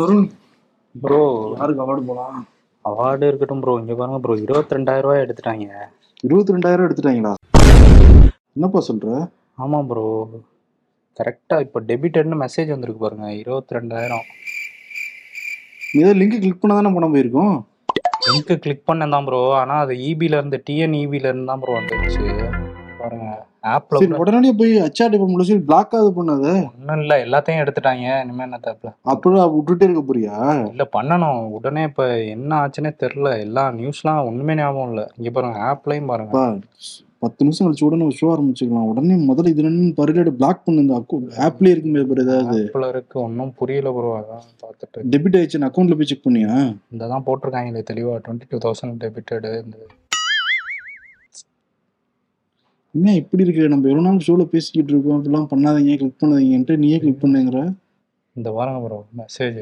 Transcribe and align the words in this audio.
வரும் 0.00 0.24
ப்ரோ. 0.94 1.20
யாருக்கு 1.58 1.82
அவார்டு 1.84 2.02
போலாம்? 2.10 2.36
அவார்டு 2.84 3.28
இருக்கட்டும் 3.30 3.62
ப்ரோ. 3.62 3.74
இங்க 3.82 3.94
பாருங்க 3.94 4.18
ப்ரோ. 4.24 4.34
இருபத்தி 4.44 4.76
ரெண்டாயிரம் 4.76 5.06
ரூபாய் 5.06 5.24
எடுத்துட்டாங்க. 5.24 5.66
இருபத்தி 6.26 6.54
ரெண்டாயிரம் 6.56 6.86
எடுத்துட்டாங்களா? 6.86 7.32
என்னப்பா 8.56 8.80
சொல்ற? 8.88 9.08
ஆமா 9.64 9.80
ப்ரோ. 9.90 10.06
கரெக்டா 11.20 11.60
இப்போ 11.60 11.78
டெபிட்டட்னு 11.80 12.42
மெசேஜ் 12.44 12.74
வந்திருக்கு 12.74 13.04
பாருங்க. 13.04 13.28
இருபத்தி 13.42 13.76
ரெண்டாயிரம் 13.78 14.26
ஏதோ 16.00 16.12
லிங்க் 16.20 16.40
கிளிக் 16.42 16.60
பண்ண 16.62 16.74
தானே 16.78 16.92
பணம் 16.94 17.14
போயிருக்கும்? 17.14 17.54
லிங்க் 18.26 18.52
கிளிக் 18.64 18.88
பண்ணேன் 18.90 19.14
தான் 19.16 19.26
ப்ரோ. 19.28 19.42
ஆனா 19.62 19.76
அது 19.84 19.94
இபில 20.10 20.38
இருந்து 20.40 20.62
டிஎன் 20.66 20.96
இபில 21.04 21.30
இருந்து 21.30 21.50
தான் 21.52 21.62
ப்ரோ 21.64 21.74
வந்துருச்சு 21.78 22.27
பாருங்க. 23.08 23.30
ஆப்ல 23.74 24.18
உடனடியே 24.22 24.52
போய் 24.58 24.72
ஹச்ஆர் 24.84 25.10
டிபார்ட்மெண்ட் 25.12 25.48
சொல்லி 25.48 25.64
பிளாக் 25.70 25.94
ஆகுது 25.96 26.10
பண்ணாத 26.18 26.46
ஒன்றும் 26.68 27.00
இல்லை 27.02 27.16
எல்லாத்தையும் 27.24 27.62
எடுத்துட்டாங்க. 27.62 28.04
இனிமே 28.24 28.44
என்ன 28.46 28.60
தப்புல 28.66 28.90
அப்படியே 29.12 29.48
விட்டுட்டே 29.56 29.86
இருக்க 29.88 30.02
போறியா? 30.10 30.36
இல்ல 30.72 30.84
பண்ணணும். 30.96 31.42
உடனே 31.56 31.82
இப்ப 31.82 32.06
என்ன 32.36 32.50
ஆச்சுன்னே 32.62 32.92
தெரியல. 33.02 33.30
எல்லா 33.46 33.64
நியூஸ்லாம் 33.80 34.24
ஒண்ணுமே 34.30 34.56
ஞாபகம் 34.60 34.90
இல்ல. 34.92 35.04
இங்க 35.18 35.30
பாருங்க 35.30 35.60
ஆப்லயும் 35.70 36.10
பாருங்க. 36.12 36.32
பத்து 37.22 37.44
நிமிஷம் 37.44 37.66
கழிச்சு 37.66 37.86
உடனே 37.86 38.08
ஷோ 38.18 38.26
ஆரம்பிச்சுக்கலாம். 38.32 38.88
உடனே 38.90 39.14
முதல்ல 39.30 39.52
இது 39.52 39.64
ரெண்டு 39.68 39.86
பரிலேட் 40.00 40.28
பிளாக் 40.40 40.64
பண்ணு. 40.64 40.82
இந்த 40.84 40.94
அக்கௌண்ட் 41.00 41.38
ஆப்லயே 41.46 41.72
இருக்குமே 41.74 42.02
பாரு 42.10 42.24
ஏதாவது. 42.26 42.60
ஆப்ல 42.66 42.88
இருக்கு. 42.94 43.16
ஒன்றும் 43.26 43.54
புரியல 43.60 43.92
ப்ரோ 43.96 44.12
அதான் 44.18 44.44
பார்த்துட்டு 44.64 45.08
டெபிட் 45.14 45.38
ஆயிடுச்சு. 45.38 45.64
அக்கௌண்ட்ல 45.68 45.96
போய் 46.00 46.10
செக் 46.12 46.26
பண்ணியா? 46.28 46.52
இந்த 46.92 47.08
தான் 47.14 47.24
போட்டிருக்காங்களே 47.28 47.82
தெளிவா. 47.92 48.14
டுவெண்ட்டி 48.26 48.48
டூ 48.52 48.60
தௌசண்ட் 48.66 49.00
டெபிட்டடு 49.04 49.52
இந்த 49.64 49.78
என்ன 52.94 53.14
இப்படி 53.20 53.44
இருக்கு? 53.44 53.64
நம்ம 53.72 53.88
எவ்வளவு 53.90 54.06
நாள் 54.06 54.24
ஷோல 54.26 54.44
பேசிக்கிட்டு 54.52 54.92
இருக்கோம். 54.92 55.16
அப்படிலாம் 55.18 55.50
பண்ணாதீங்க. 55.50 55.94
கிளிக் 56.00 56.20
பண்ணாதீங்கன்ட்டு 56.22 56.76
நீயே 56.82 56.98
கிளிக் 57.02 57.22
பண்ணுங்கிற. 57.24 57.60
இந்த 58.36 58.48
பாருங்க 58.56 58.80
ப்ரோ 58.84 58.98
மெசேஜ் 59.20 59.60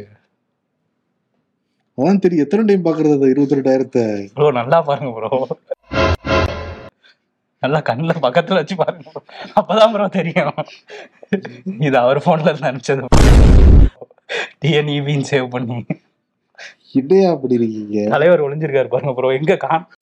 அதான் 1.99 2.23
தெரியும். 2.25 2.45
எத்தனை 2.45 2.63
டைம் 2.69 2.87
பாக்குறது 2.87 3.31
இருபத்தி 3.33 3.59
ரெண்டாயிரத்தை 3.59 4.03
ப்ரோ 4.37 4.49
நல்லா 4.61 4.79
பாருங்க 4.89 5.11
ப்ரோ 5.17 5.31
நல்லா 7.63 7.79
கண்ணில் 7.89 8.25
பக்கத்துல 8.27 8.61
வச்சு 8.61 8.75
பாருங்க. 8.83 9.07
அப்பதான் 9.59 9.93
ப்ரோ 9.95 10.09
தெரியும். 10.19 10.59
இது 11.89 11.97
அவர் 12.05 12.25
போன்ல 12.27 12.51
இருந்து 12.53 12.71
அனுப்பிச்சது 12.71 13.03
டிஎன்இபின்னு 14.63 15.31
சேவ் 15.33 15.49
பண்ணி. 15.55 15.79
இடையா 17.01 17.29
அப்படி 17.35 17.55
இருக்கீங்க. 17.59 17.97
தலைவர் 18.15 18.45
ஒளிஞ்சிருக்காரு 18.47 18.89
பாருங்க 18.93 19.13
ப்ரோ 19.17 19.31
எங்க 19.39 19.57
காண் 19.65 19.87
இங்க 19.87 19.96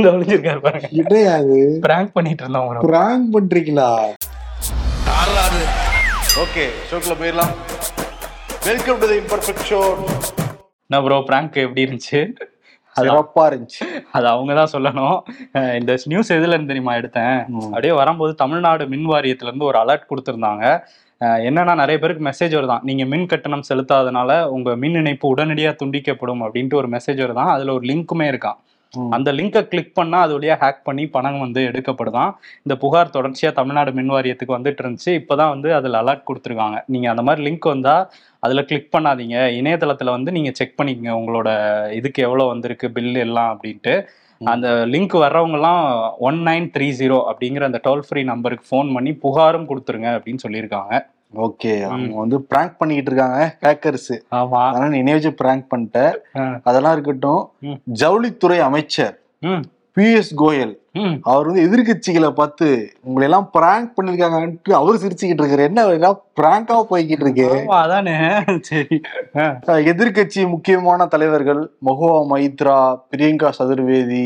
ஒளிஞ்சிருக்காரு 0.00 0.60
பாருங்க. 0.64 0.88
இடையா 1.00 1.32
அது 1.40 1.56
பிராங்க் 1.86 2.12
பண்ணிட்டு 2.14 2.42
இருந்தோம் 2.44 2.68
ப்ரோ 2.68 2.84
பிராங்க் 2.90 3.26
பண்றீங்களா? 3.34 3.88
ஓகே 6.44 6.64
ஷோக்குள்ள 6.88 7.14
போயிடலாம். 7.20 7.52
Welcome 8.68 8.98
to 9.02 9.08
the 9.10 9.18
imperfect 9.22 9.66
show 9.70 9.80
என்ன 10.86 11.00
ப்ரோ 11.06 11.18
பிராங்க் 11.28 11.60
எப்படி 11.64 11.84
இருந்துச்சு? 11.86 12.22
அது 12.96 13.06
சிறப்பா 13.08 13.44
இருந்துச்சு. 13.50 13.84
அது 14.16 14.26
அவங்க 14.32 14.52
தான் 14.60 14.72
சொல்லணும் 14.72 15.18
இந்த 15.80 15.98
நியூஸ் 16.12 16.34
எதுல 16.38 16.54
இருந்து 16.54 16.72
தெரியுமா 16.72 16.96
எடுத்தேன்? 17.00 17.38
அப்படியே 17.72 17.92
வரும்போது 18.00 18.34
தமிழ்நாடு 18.42 18.86
மின் 18.94 19.06
வாரியத்துல 19.12 19.50
இருந்து 19.50 19.70
ஒரு 19.70 19.78
அலர்ட் 19.84 20.10
கொடுத்துருந்தாங்க. 20.10 20.64
என்னன்னா 21.48 21.74
நிறைய 21.80 21.96
பேருக்கு 22.02 22.28
மெசேஜ் 22.30 22.58
வருதான். 22.58 22.84
நீங்க 22.88 23.04
மின் 23.12 23.30
கட்டணம் 23.32 23.68
செலுத்தாதனால 23.70 24.42
உங்க 24.56 24.70
மின் 24.82 24.98
இணைப்பு 25.00 25.26
உடனடியாக 25.34 25.78
துண்டிக்கப்படும் 25.82 26.44
அப்படின்ட்டு 26.46 26.80
ஒரு 26.82 26.90
மெசேஜ் 26.96 27.20
வருதான். 27.24 27.52
அதுல 27.56 27.74
ஒரு 27.78 27.86
லிங்க்குமே 27.90 28.28
இருக்கான். 28.32 28.60
அந்த 29.10 29.32
லிங்கை 29.32 29.68
கிளிக் 29.68 29.94
பண்ணா 29.94 30.20
அது 30.20 30.40
வழியா 30.40 30.56
ஹேக் 30.60 30.84
பண்ணி 30.84 31.06
பணம் 31.06 31.40
வந்து 31.40 31.60
எடுக்கப்படுதான். 31.68 32.34
இந்த 32.56 32.76
புகார் 32.80 33.10
தொடர்ச்சியா 33.12 33.52
தமிழ்நாடு 33.52 33.92
மின் 33.92 34.10
வாரியத்துக்கு 34.10 34.54
வந்துட்டு 34.58 34.82
இருந்துச்சு. 34.82 35.10
இப்பதான் 35.10 35.48
வந்து 35.48 35.74
அதுல 35.74 36.02
அலர்ட் 36.02 36.24
கொடுத்துருக்காங்க. 36.32 36.82
நீங்க 36.86 37.10
அந்த 37.10 37.22
மாதிரி 37.22 37.50
லிங்க் 37.50 37.68
வந்தா 37.68 38.10
அதுல 38.38 38.62
கிளிக் 38.62 38.88
பண்ணாதீங்க. 38.98 39.36
இணையதளத்துல 39.60 40.04
வந்து 40.04 40.32
நீங்க 40.32 40.50
செக் 40.54 40.74
பண்ணிக்கங்க 40.82 41.12
உங்களோட 41.20 41.48
இதுக்கு 41.92 42.22
எவ்வளவு 42.22 42.48
வந்திருக்கு 42.48 42.90
பில் 42.90 43.14
எல்லாம் 43.14 43.60
அப்படின்ட்டு. 43.60 44.04
அந்த 44.44 44.68
லிங்க் 44.86 45.14
வர்றவங்கலாம் 45.14 46.12
ஒன் 46.18 46.38
நைன் 46.38 46.70
த்ரீ 46.78 46.92
ஜீரோ 46.98 47.32
அப்படிங்கிற 47.32 47.62
அந்த 47.62 47.80
டோல் 47.84 48.02
ஃப்ரீ 48.08 48.22
நம்பருக்கு 48.22 48.66
ஃபோன் 48.70 48.94
பண்ணி 48.94 49.10
புகாரும் 49.10 49.68
கொடுத்துருங்க 49.68 50.08
அப்படின்னு 50.16 50.38
சொல்லியிருக்காங்க. 50.48 51.06
ஓகே 51.32 51.72
அவங்க 51.86 52.14
வந்து 52.18 52.38
பிராங்க் 52.48 52.78
பண்ணிக்கிட்டு 52.78 53.10
இருக்காங்க 53.10 53.38
ஹேக்கர்ஸ் 53.62 54.12
ஆமா. 54.32 54.60
அதனால 54.68 54.88
நீ 54.88 54.98
என்னைய 54.98 55.18
வச்சு 55.18 55.32
பிராங்க் 55.38 55.70
பண்ணிட்ட 55.70 56.00
ஆ. 56.36 56.44
அதெல்லாம் 56.64 56.94
இருக்கட்டும். 56.94 57.42
ஜவுளித்துறை 58.00 58.58
அமைச்சர் 58.62 59.16
பி 59.96 60.06
எஸ் 60.12 60.34
கோயல் 60.36 60.74
அவர் 61.22 61.48
வந்து 61.48 61.64
எதிர்க்கட்சிகளை 61.64 62.30
பார்த்து 62.32 62.66
உங்களை 63.04 63.24
எல்லாம் 63.26 63.48
பிராங்க் 63.54 63.90
பண்ணிருக்காங்கன்ட்டு 63.96 64.72
அவரு 64.74 64.96
சிரிச்சுக்கிட்டு 64.98 65.42
இருக்காரு. 65.42 65.66
என்ன 65.68 66.10
பிராங்கா 66.36 66.76
போய்கிட்டு 66.90 67.24
இருக்கு? 67.26 67.48
அதானே. 67.78 68.14
சரி. 68.70 68.96
எதிர்க்கட்சி 69.92 70.42
முக்கியமான 70.48 71.06
தலைவர்கள் 71.06 71.60
மகுவா 71.84 72.18
மைத்ரா 72.30 72.78
பிரியங்கா 73.10 73.50
சதுர்வேதி 73.58 74.24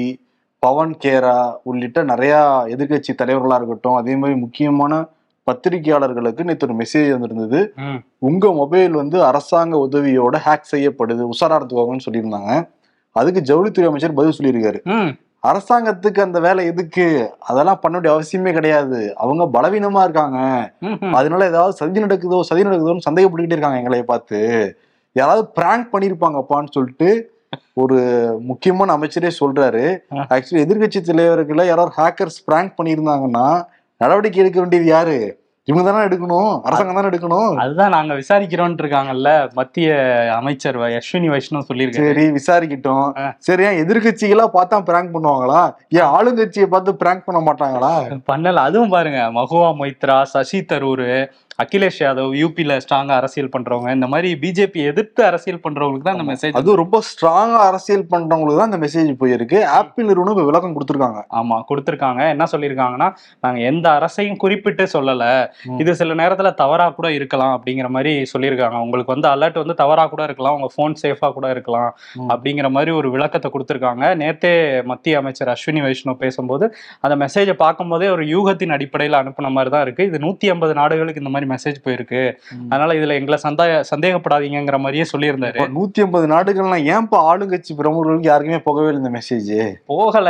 பவன் 0.62 0.94
கேரா 1.02 1.36
உள்ளிட்ட 1.62 2.02
நிறைய 2.04 2.34
எதிர்க்கட்சி 2.68 3.12
தலைவர்களா 3.14 3.56
இருக்கட்டும் 3.56 3.96
அதே 3.96 4.16
மாதிரி 4.16 4.38
முக்கியமான 4.40 4.92
பத்திரிகையாளர்களுக்கு 5.50 6.44
நேற்று 6.44 6.68
ஒரு 6.68 6.76
மெசேஜ் 6.76 7.10
வந்திருந்தது. 7.10 7.60
உங்க 8.18 8.52
மொபைல் 8.52 8.92
வந்து 8.92 9.24
அரசாங்க 9.24 9.88
உதவியோட 9.90 10.36
ஹேக் 10.46 10.72
செய்யப்படுது 10.72 11.22
உஷாரா 11.32 11.56
எடுத்துக்கோங்கன்னு 11.58 12.06
சொல்லியிருந்தாங்க. 12.08 12.68
அதுக்கு 13.16 13.40
ஜவுளித்துறை 13.50 13.86
அமைச்சர் 13.86 14.18
பதில் 14.18 14.38
சொல்லியிருக்காரு. 14.38 14.80
அரசாங்கத்துக்கு 15.42 16.20
அந்த 16.20 16.40
வேலை 16.40 16.64
எதுக்கு? 16.66 17.04
அதெல்லாம் 17.38 17.80
பண்ண 17.80 17.98
வேண்டிய 17.98 18.12
அவசியமே 18.14 18.52
கிடையாது. 18.52 19.00
அவங்க 19.16 19.44
பலவீனமா 19.56 20.02
இருக்காங்க. 20.02 20.38
அதனால 21.12 21.46
ஏதாவது 21.46 21.72
சதி 21.72 22.02
நடக்குதோ 22.02 22.40
சதி 22.40 22.64
நடக்குதோன்னு 22.64 23.06
சந்தேகப்பட்டுக்கிட்டே 23.10 23.56
இருக்காங்க 23.56 23.78
எங்களை 23.78 24.02
பார்த்து. 24.02 24.40
யாராவது 25.12 25.46
பிராங்க் 25.58 25.88
பண்ணிருப்பாங்கப்பான்னு 25.94 26.74
சொல்லிட்டு 26.76 27.10
ஒரு 27.82 27.98
முக்கியமான 28.40 28.96
அமைச்சரே 28.96 29.30
சொல்றாரு. 29.40 29.84
ஆக்சுவலி 30.34 30.62
எதிர்க்கட்சி 30.66 31.00
தலைவர்களை 31.00 31.66
யாராவது 31.66 31.94
ஹேக்கர்ஸ் 32.02 32.42
பிராங்க் 32.44 32.74
பண்ணியிருந்தாங்கன்னா 32.78 33.46
நடவடிக்கை 33.96 34.42
எடுக்க 34.42 34.60
வேண்டியது 34.60 34.88
யாரு? 34.88 35.44
இவங்க 35.64 35.90
தானே 35.90 36.04
எடுக்கணும். 36.06 36.60
அரசாங்கம் 36.60 36.94
தானே 36.94 37.08
எடுக்கணும். 37.08 37.54
அதுதான் 37.54 37.90
நாங்க 37.90 38.14
விசாரிக்கிறோம்னு 38.14 38.82
இருக்காங்கல்ல 38.82 39.52
மத்திய 39.54 39.94
அமைச்சர் 40.36 40.78
அஸ்வினி 40.78 41.28
வைஷ்ணவ் 41.28 41.68
சொல்லியிருக்காரு. 41.68 41.92
சரி 41.92 42.26
விசாரிக்கிட்டோம். 42.30 43.18
ஆ. 43.18 43.34
சரி 43.38 43.62
ஏன் 43.62 43.86
எதிர்கட்சிகளா 43.86 44.44
பார்த்தா 44.52 44.78
பிராங்க் 44.82 45.14
பண்ணுவாங்களா? 45.14 45.74
ஏன் 45.88 46.02
ஆளுங்கட்சியை 46.02 46.66
பார்த்து 46.66 46.94
பிராங்க் 46.94 47.24
பண்ண 47.24 47.52
மாட்டாங்களா? 47.52 48.20
பண்ணல 48.32 48.54
அதுவும் 48.54 48.88
பாருங்க. 48.88 49.18
மகுவா 49.18 49.72
மொய்த்ரா 49.78 50.22
சசி 50.22 50.64
தரூர் 50.64 51.32
அகிலேஷ் 51.62 52.00
யாதவ் 52.04 52.32
யூபில 52.40 52.72
ஸ்ட்ராங்கா 52.84 53.14
அரசியல் 53.20 53.50
பண்றவங்க. 53.54 53.90
இந்த 53.96 54.06
மாதிரி 54.12 54.28
பிஜேபி 54.42 54.80
எதிர்த்து 54.90 55.20
அரசியல் 55.30 55.60
பண்றவங்களுக்கு 55.64 56.06
தான் 56.08 56.16
அந்த 56.18 56.26
மெசேஜ் 56.30 56.56
அதுவும் 56.60 56.80
ரொம்ப 56.82 56.98
ஸ்ட்ராங்கா 57.10 57.60
அரசியல் 57.70 58.04
பண்றவங்களுக்கு 58.12 58.60
தான் 58.60 58.70
இந்த 58.70 58.80
மெசேஜ் 58.84 59.10
போயிருக்கு. 59.22 59.58
ஆப்பிள் 59.78 60.08
நிறுவனம் 60.10 60.34
இப்ப 60.36 60.44
விளக்கம் 60.50 60.74
கொடுத்துருக்காங்க. 60.76 61.20
ஆமா 61.40 61.58
கொடுத்திருக்காங்க. 61.70 62.22
என்ன 62.34 62.46
சொல்லியிருக்காங்கன்னா 62.52 63.08
நாங்க 63.46 63.60
எந்த 63.70 63.86
அரசையும் 63.98 64.40
குறிப்பிட்டு 64.44 64.86
சொல்லல. 64.96 65.24
இது 65.82 65.94
சில 66.00 66.16
நேரத்துல 66.22 66.52
தவறா 66.62 66.88
கூட 66.98 67.08
இருக்கலாம் 67.18 67.54
அப்படிங்கிற 67.56 67.90
மாதிரி 67.96 68.12
சொல்லியிருக்காங்க. 68.32 68.80
உங்களுக்கு 68.86 69.14
வந்து 69.14 69.28
அலர்ட் 69.34 69.58
வந்து 69.62 69.76
தவறா 69.82 70.04
கூட 70.14 70.22
இருக்கலாம். 70.28 70.58
உங்க 70.58 70.70
போன் 70.76 70.98
சேஃபா 71.04 71.30
கூட 71.38 71.46
இருக்கலாம். 71.56 71.90
அப்படிங்கிற 72.32 72.70
மாதிரி 72.76 72.92
ஒரு 73.00 73.10
விளக்கத்தை 73.16 73.50
கொடுத்திருக்காங்க. 73.56 74.04
நேத்தே 74.24 74.52
மத்திய 74.92 75.22
அமைச்சர் 75.22 75.52
அஸ்வினி 75.54 75.82
வைஷ்ணவ் 75.86 76.22
பேசும்போது 76.26 76.64
அந்த 77.04 77.14
மெசேஜை 77.24 77.56
பார்க்கும்போதே 77.64 78.08
ஒரு 78.16 78.24
யூகத்தின் 78.34 78.76
அடிப்படையில் 78.78 79.20
அனுப்புன 79.22 79.50
மாதிரி 79.56 79.72
தான் 79.76 79.84
இருக்கு. 79.88 80.06
இது 80.12 80.24
நூத்தி 80.26 80.46
ஐம்பது 80.54 80.74
நாடுகளுக்கு 80.82 81.22
இந்த 81.24 81.32
மாதிரி 81.32 81.45
மெசேஜ் 81.52 81.78
போயிருக்கு. 81.84 82.22
அதனால 82.68 82.94
இதுல 82.98 83.16
எங்களை 83.20 83.38
சந்தேக 83.46 83.80
சந்தேகப்படாதீங்கிற 83.92 84.78
மாதிரியே 84.84 85.06
சொல்லியிருந்தாரு. 85.12 85.60
நூத்தி 85.76 86.04
ஐம்பது 86.04 86.26
நாடுகள்லாம் 86.34 86.86
ஏன்பா 86.94 87.20
ஆளுங்கட்சி 87.30 87.74
பிரமுகர்களுக்கு 87.80 88.30
யாருக்குமே 88.32 88.60
போகவே 88.68 88.88
இல்லை 88.90 89.02
இந்த 89.02 89.12
மெசேஜ் 89.18 89.54
போகல. 89.92 90.28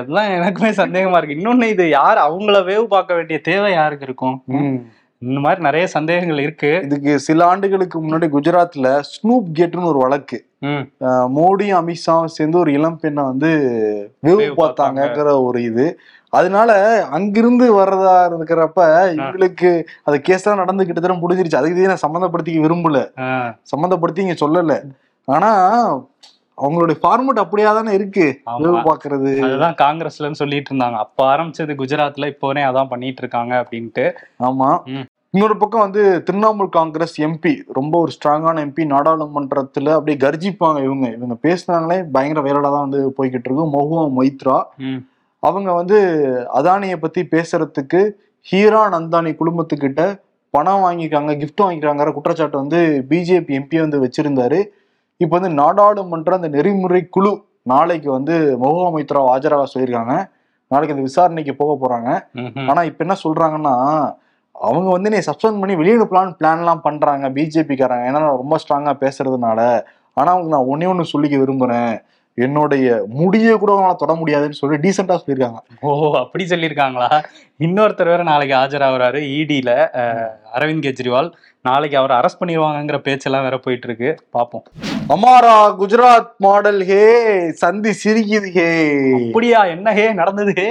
அதெல்லாம் 0.00 0.34
எனக்குமே 0.38 0.72
சந்தேகமா 0.82 1.20
இருக்கு. 1.20 1.38
இன்னொன்னு 1.38 1.70
இது 1.76 1.86
யார் 1.88 2.24
அவங்கள 2.26 2.58
வேவு 2.70 2.84
பார்க்க 2.96 3.18
வேண்டிய 3.20 3.40
தேவை 3.50 3.72
யாருக்கு 3.72 4.06
இருக்கும்? 4.10 4.36
இந்த 5.22 5.40
மாதிரி 5.40 5.60
நிறைய 5.66 5.84
சந்தேகங்கள் 5.94 6.40
இருக்கு. 6.44 6.70
இதுக்கு 6.86 7.12
சில 7.26 7.46
ஆண்டுகளுக்கு 7.50 7.98
முன்னாடி 8.04 8.26
குஜராத்ல 8.34 8.88
ஸ்னூப் 9.12 9.48
கேட்னு 9.58 9.90
ஒரு 9.92 10.00
வழக்கு. 10.04 10.38
மோடியும் 11.36 11.78
அமித்ஷாவும் 11.80 12.34
சேர்ந்து 12.36 12.58
ஒரு 12.62 12.70
இளம் 12.78 13.00
பெண்ணை 13.02 13.22
வந்து 13.30 13.50
வேவு 14.26 14.46
பார்த்தாங்கங்கிற 14.60 15.32
ஒரு 15.48 15.60
இது. 15.70 15.86
அதனால 16.32 16.70
அங்கிருந்து 17.16 17.66
வர்றதா 17.78 18.14
இருக்கிறப்ப 18.28 18.80
இவங்களுக்கு 19.16 19.70
அது 20.08 20.16
கேஸ் 20.28 20.46
தான் 20.46 20.62
நடந்து 20.62 20.86
கிட்டத்தட்ட 20.86 21.16
முடிஞ்சிருச்சு. 21.22 21.60
அதுக்கு 21.60 21.90
நான் 21.92 22.04
சம்மந்தப்படுத்திக்க 22.06 22.64
விரும்பல. 22.66 23.00
சம்மந்தப்படுத்தி 23.72 24.24
இங்க 24.26 24.36
சொல்லல. 24.44 24.76
ஆனா 25.28 25.50
அவங்களுடைய 26.58 26.96
ஃபார்மட் 27.02 27.40
அப்படியா 27.42 27.70
தானே 27.78 27.92
இருக்கு 27.98 28.26
பாக்குறது 28.88 29.30
அதுதான் 29.46 29.76
காங்கிரஸ்லன்னு 29.82 30.40
சொல்லிட்டு 30.40 30.70
இருந்தாங்க. 30.72 30.98
அப்ப 31.04 31.18
ஆரம்பிச்சது 31.32 31.74
குஜராத்ல 31.80 32.28
இப்போ 32.32 32.46
வரையும் 32.50 32.70
அதான் 32.70 32.90
பண்ணிட்டு 32.92 33.22
இருக்காங்க 33.24 33.54
அப்படின்ட்டு. 33.62 34.04
ஆமா. 34.48 34.68
இன்னொரு 35.34 35.54
பக்கம் 35.60 35.84
வந்து 35.84 36.02
திரிணாமுல் 36.26 36.68
காங்கிரஸ் 36.76 37.16
எம்பி 37.26 37.52
ரொம்ப 37.78 37.94
ஒரு 38.04 38.12
ஸ்ட்ராங்கான 38.16 38.62
எம்பி 38.66 38.82
நாடாளுமன்றத்துல 38.92 39.94
அப்படியே 39.96 40.18
கர்ஜிப்பாங்க 40.24 40.80
இவங்க. 40.88 41.06
இவங்க 41.16 41.36
பேசினாங்களே 41.46 41.96
பயங்கர 42.16 42.42
வைரலா 42.46 42.70
தான் 42.74 42.86
வந்து 42.86 43.00
போய்கிட்டு 43.16 43.48
இருக்கும். 43.50 43.72
மொஹுவா 43.76 44.04
மொய்த்ரா. 44.18 44.58
அவங்க 45.42 45.70
வந்து 45.72 45.98
அதானியை 46.60 46.98
பத்தி 47.00 47.22
பேசுறதுக்கு 47.34 48.02
ஹீரா 48.46 48.84
நந்தானி 48.94 49.32
குடும்பத்துக்கிட்ட 49.40 50.02
பணம் 50.54 50.82
வாங்கியிருக்காங்க 50.84 51.32
gift 51.42 51.60
வாங்கிக்கிறாங்கிற 51.62 52.10
குற்றச்சாட்டு 52.16 52.56
வந்து 52.62 52.80
பிஜேபி 53.10 53.52
எம்பி 53.58 53.76
வந்து 53.84 53.98
வச்சிருந்தாரு. 54.04 54.58
இப்போ 55.20 55.34
வந்து 55.38 55.50
நாடாளுமன்ற 55.62 56.32
அந்த 56.38 56.48
நெறிமுறை 56.48 57.08
குழு 57.08 57.32
நாளைக்கு 57.72 58.08
வந்து 58.10 58.34
மொஹா 58.62 58.86
மைத்ரா 58.94 59.20
ஆஜராக 59.34 59.66
சொல்லியிருக்காங்க. 59.72 60.14
நாளைக்கு 60.70 60.94
அந்த 60.94 61.04
விசாரணைக்கு 61.08 61.52
போக 61.60 61.72
போறாங்க. 61.82 62.08
ஆனா 62.70 62.80
இப்ப 62.90 63.04
என்ன 63.04 63.16
சொல்றாங்கன்னா 63.24 63.74
அவங்க 64.54 64.88
வந்து 64.96 65.12
நீ 65.14 65.18
சஸ்பெண்ட் 65.28 65.60
பண்ணி 65.60 65.74
வெளியிடப்பலான்னு 65.80 66.36
பிளான் 66.40 66.60
எல்லாம் 66.62 66.82
பண்றாங்க. 66.86 67.28
பிஜேபிக்காரங்க 67.36 68.08
ஏன்னா 68.10 68.22
நான் 68.24 68.42
ரொம்ப 68.42 68.58
ஸ்ட்ராங்கா 68.62 68.92
பேசுறதுனால. 69.04 69.60
ஆனா 70.14 70.28
அவங்க 70.34 70.50
நான் 70.56 70.68
ஒன்னே 70.72 70.88
ஒண்ணு 70.92 71.12
சொல்லிக்க 71.14 71.36
விரும்புறேன். 71.42 71.94
என்னுடைய 72.38 72.86
முடிய 73.14 73.56
கூட 73.56 73.72
அவங்களால 73.72 73.96
தொட 73.96 74.14
முடியாதுன்னு 74.14 74.52
சொல்லி 74.52 74.76
டீசெண்டா 74.76 75.16
சொல்லியிருக்காங்க. 75.18 75.60
ஓ 75.80 75.90
அப்படி 76.16 76.44
சொல்லியிருக்காங்களா? 76.44 77.08
இன்னொருத்தர் 77.60 78.06
வேற 78.06 78.22
நாளைக்கு 78.22 78.54
ஆஜராகிறாரு. 78.56 79.20
இடியில 79.34 79.70
அரவிந்த் 80.54 80.86
கெஜ்ரிவால். 80.86 81.28
நாளைக்கு 81.64 81.96
அவரை 81.96 82.14
அரெஸ்ட் 82.16 82.40
பண்ணிடுவாங்கங்கிற 82.40 82.98
பேச்செல்லாம் 82.98 83.42
வேற 83.42 83.56
போயிட்டு 83.58 83.86
இருக்கு 83.86 84.08
பார்ப்போம் 84.30 84.64
அமாரா 85.08 85.54
குஜராத் 85.78 86.32
மாடல் 86.38 86.82
ஹே 86.84 87.00
சந்தி 87.52 87.92
சிரிக்குது 88.02 88.50
ஹே. 88.50 88.66
அப்படியா 89.20 89.60
என்ன 89.66 89.92
ஹே 89.92 90.12
நடந்தது 90.12 90.52
ஹே? 90.56 90.68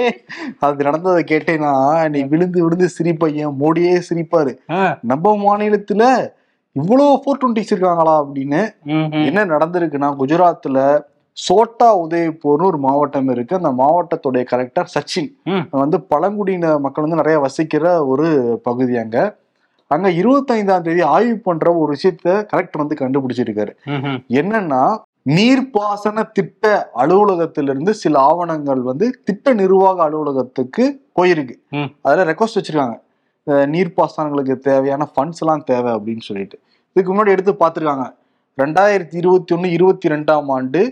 அது 0.60 0.84
நடந்ததை 0.84 1.24
கேட்டேன்னா 1.24 1.72
நீ 2.08 2.22
விழுந்து 2.24 2.64
விழுந்து 2.64 2.88
சிரிப்பையன் 2.88 3.58
மோடியே 3.60 3.96
சிரிப்பாரு. 4.10 4.54
நம்ம 5.04 5.34
மாநிலத்துல 5.46 6.02
இவ்வளவு 6.76 7.10
ஃபோர் 7.22 7.40
டுவெண்ட்டிஸ் 7.40 7.72
இருக்காங்களா 7.72 8.14
அப்படின்னு. 8.22 8.62
என்ன 9.28 9.44
நடந்திருக்குன்னா 9.46 10.10
குஜராத்ல 10.20 10.78
சோட்டா 11.42 11.86
உதய்பூர்னு 12.02 12.68
ஒரு 12.70 12.78
மாவட்டம் 12.86 13.30
இருக்கு. 13.34 13.54
அந்த 13.60 13.70
மாவட்டத்துடைய 13.82 14.42
கலெக்டர் 14.52 14.92
சச்சின். 14.94 15.30
வந்து 15.82 15.98
பழங்குடியின 16.12 16.74
மக்கள் 16.84 17.04
வந்து 17.06 17.20
நிறைய 17.22 17.38
வசிக்கிற 17.46 17.94
ஒரு 18.12 18.28
பகுதி 18.62 18.96
அங்க. 18.96 19.18
அங்க 19.90 20.08
இருபத்தைந்தாம் 20.20 20.84
தேதி 20.86 21.02
ஆய்வு 21.14 21.34
பண்ற 21.38 21.66
ஒரு 21.80 21.90
விஷயத்த 21.96 22.28
கலெக்டர் 22.52 22.82
வந்து 22.82 23.00
கண்டுபிடிச்சிருக்காரு. 23.00 23.72
என்னன்னா 24.40 24.84
நீர்ப்பாசன 25.26 26.24
திட்ட 26.36 26.64
அலுவலகத்திலிருந்து 27.02 27.92
சில 28.02 28.14
ஆவணங்கள் 28.30 28.80
வந்து 28.88 29.06
திட்ட 29.24 29.52
நிர்வாக 29.60 29.98
அலுவலகத்துக்கு 30.08 30.84
போயிருக்கு. 31.18 31.54
அதுல 32.06 32.24
ரெக்வஸ்ட் 32.30 32.58
வச்சிருக்காங்க. 32.60 32.96
நீர்ப்பாசனங்களுக்கு 33.74 34.54
தேவையான 34.68 35.06
ஃபண்ட்ஸ் 35.12 35.42
எல்லாம் 35.44 35.64
தேவை 35.70 35.92
அப்படின்னு 35.92 36.26
சொல்லிட்டு. 36.28 36.56
இதுக்கு 36.96 37.10
முன்னாடி 37.14 37.34
எடுத்து 37.36 37.52
பார்த்திருக்காங்க. 37.62 38.06
ரெண்டாயிரத்தி 38.58 39.16
இருபத்தி 39.22 39.54
ஒண்ணு 39.54 39.70
இருபத்தி 39.76 40.08
ரெண்டாம் 40.08 40.50
ஆண்டு 40.56 40.82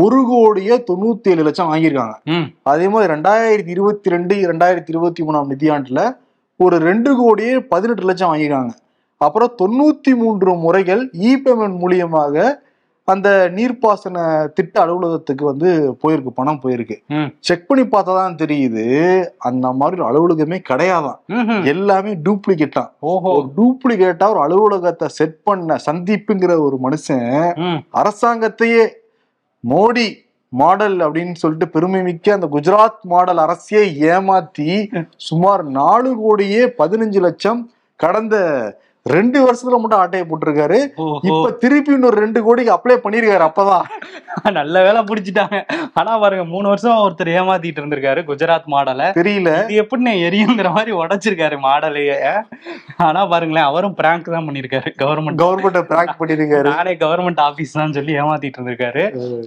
ஒரு 0.00 0.18
கோடியே 0.30 0.74
தொண்ணூத்தி 0.88 1.30
ஏழு 1.32 1.42
லட்சம் 1.46 1.70
வாங்கியிருக்காங்க. 1.70 2.16
அதே 2.72 2.86
மாதிரி 2.92 3.12
ரெண்டாயிரத்தி 3.14 3.72
இருபத்தி 3.76 4.14
ரெண்டு 4.14 4.34
ரெண்டாயிரத்தி 4.50 4.92
இருபத்தி 4.94 5.22
மூணாம் 5.28 5.50
நிதியாண்டுல 5.52 6.02
ஒரு 6.60 6.76
ரெண்டு 6.88 7.10
கோடியே 7.20 7.54
பதினெட்டு 7.72 8.04
லட்சம் 8.08 8.30
வாங்கியிருக்காங்க 8.32 8.74
அப்புறம் 9.20 9.56
தொண்ணூத்தி 9.62 10.12
மூன்று 10.20 10.52
முறைகள் 10.66 11.02
இ 11.28 11.32
பேமெண்ட் 11.44 11.76
மூலியமாக 11.82 12.44
அந்த 13.08 13.28
நீர்ப்பாசன 13.56 14.16
திட்ட 14.56 14.76
அலுவலகத்துக்கு 14.82 15.44
வந்து 15.50 15.70
போயிருக்கு 16.02 16.32
பணம் 16.38 16.60
போயிருக்கு. 16.64 16.96
செக் 17.46 17.66
பண்ணி 17.68 17.84
பார்த்தா 17.94 18.12
தான் 18.18 18.38
தெரியுது 18.42 18.84
அந்த 19.48 19.72
மாதிரி 19.80 20.00
ஒரு 20.00 20.08
அலுவலகமே 20.10 20.58
கிடையாதான். 20.70 21.18
எல்லாமே 21.72 22.12
டூப்ளிகேட் 22.26 22.76
தான் 22.78 22.90
ஓஹோ 23.12 23.32
ஒரு 23.38 23.48
டூப்ளிகேட்டா 23.58 24.28
ஒரு 24.34 24.42
அலுவலகத்தை 24.46 25.08
செட் 25.18 25.38
பண்ண 25.48 25.78
சந்தீப்புங்கிற 25.88 26.56
ஒரு 26.66 26.78
மனுஷன். 26.86 27.28
அரசாங்கத்தையே 28.02 28.84
மோடி 29.64 30.06
மாடல் 30.52 30.96
அப்படின்னு 31.00 31.34
சொல்லிட்டு 31.34 31.66
பெருமை 31.68 32.00
மிக்க 32.02 32.32
அந்த 32.32 32.46
குஜராத் 32.46 33.02
மாடல் 33.04 33.38
அரசியை 33.38 33.84
ஏமாத்தி 34.06 34.70
சுமார் 35.16 35.62
நாலு 35.70 36.10
கோடியே 36.16 36.62
பதினஞ்சு 36.78 37.20
லட்சம் 37.20 37.60
கடந்த 38.00 38.36
ரெண்டு 39.06 39.38
வருஷத்துல 39.44 39.78
மட்டும் 39.82 40.00
ஆட்டையை 40.02 40.24
போட்டிருக்காரு. 40.30 40.76
இப்ப 41.28 41.46
திருப்பி 41.62 41.92
இன்னொரு 41.96 42.16
ரெண்டு 42.24 42.40
கோடிக்கு 42.46 42.74
அப்ளை 42.74 42.96
பண்ணிருக்காரு 43.04 43.44
அப்பதான். 43.46 43.86
நல்ல 44.58 44.82
வேலை 44.86 45.00
புடிச்சிட்டாங்க 45.08 45.56
ஆனா 46.00 46.12
பாருங்க 46.22 46.44
மூணு 46.52 46.66
வருஷம் 46.72 47.00
ஒருத்தர் 47.06 47.30
ஏமாத்திட்டு 47.38 47.80
இருந்திருக்காரு 47.82 48.20
குஜராத் 48.28 48.68
மாடலை. 48.74 49.08
தெரியல. 49.18 49.50
இது 49.64 49.80
எப்படி 49.82 50.14
எரியுங்கிற 50.28 50.70
மாதிரி 50.76 50.92
உடைச்சிருக்காரு 51.00 51.58
மாடலையே. 51.66 52.18
ஆனா 53.06 53.20
பாருங்களேன் 53.32 53.68
அவரும் 53.70 53.96
பிராங்க் 54.00 54.32
தான் 54.36 54.46
பண்ணிருக்காரு 54.48 54.92
கவர்மெண்ட் 55.02 55.42
கவர்மெண்ட்டை 55.44 55.82
பிராக் 55.90 56.14
பண்ணிருக்காரு 56.20 56.70
நானே 56.76 56.94
கவர்மெண்ட் 57.04 57.42
ஆபீஸ் 57.48 57.76
தான் 57.80 57.96
சொல்லி 57.98 58.14
ஏமாத்திட்டு 58.22 58.58
இருந்திருக்காரு. 58.58 59.04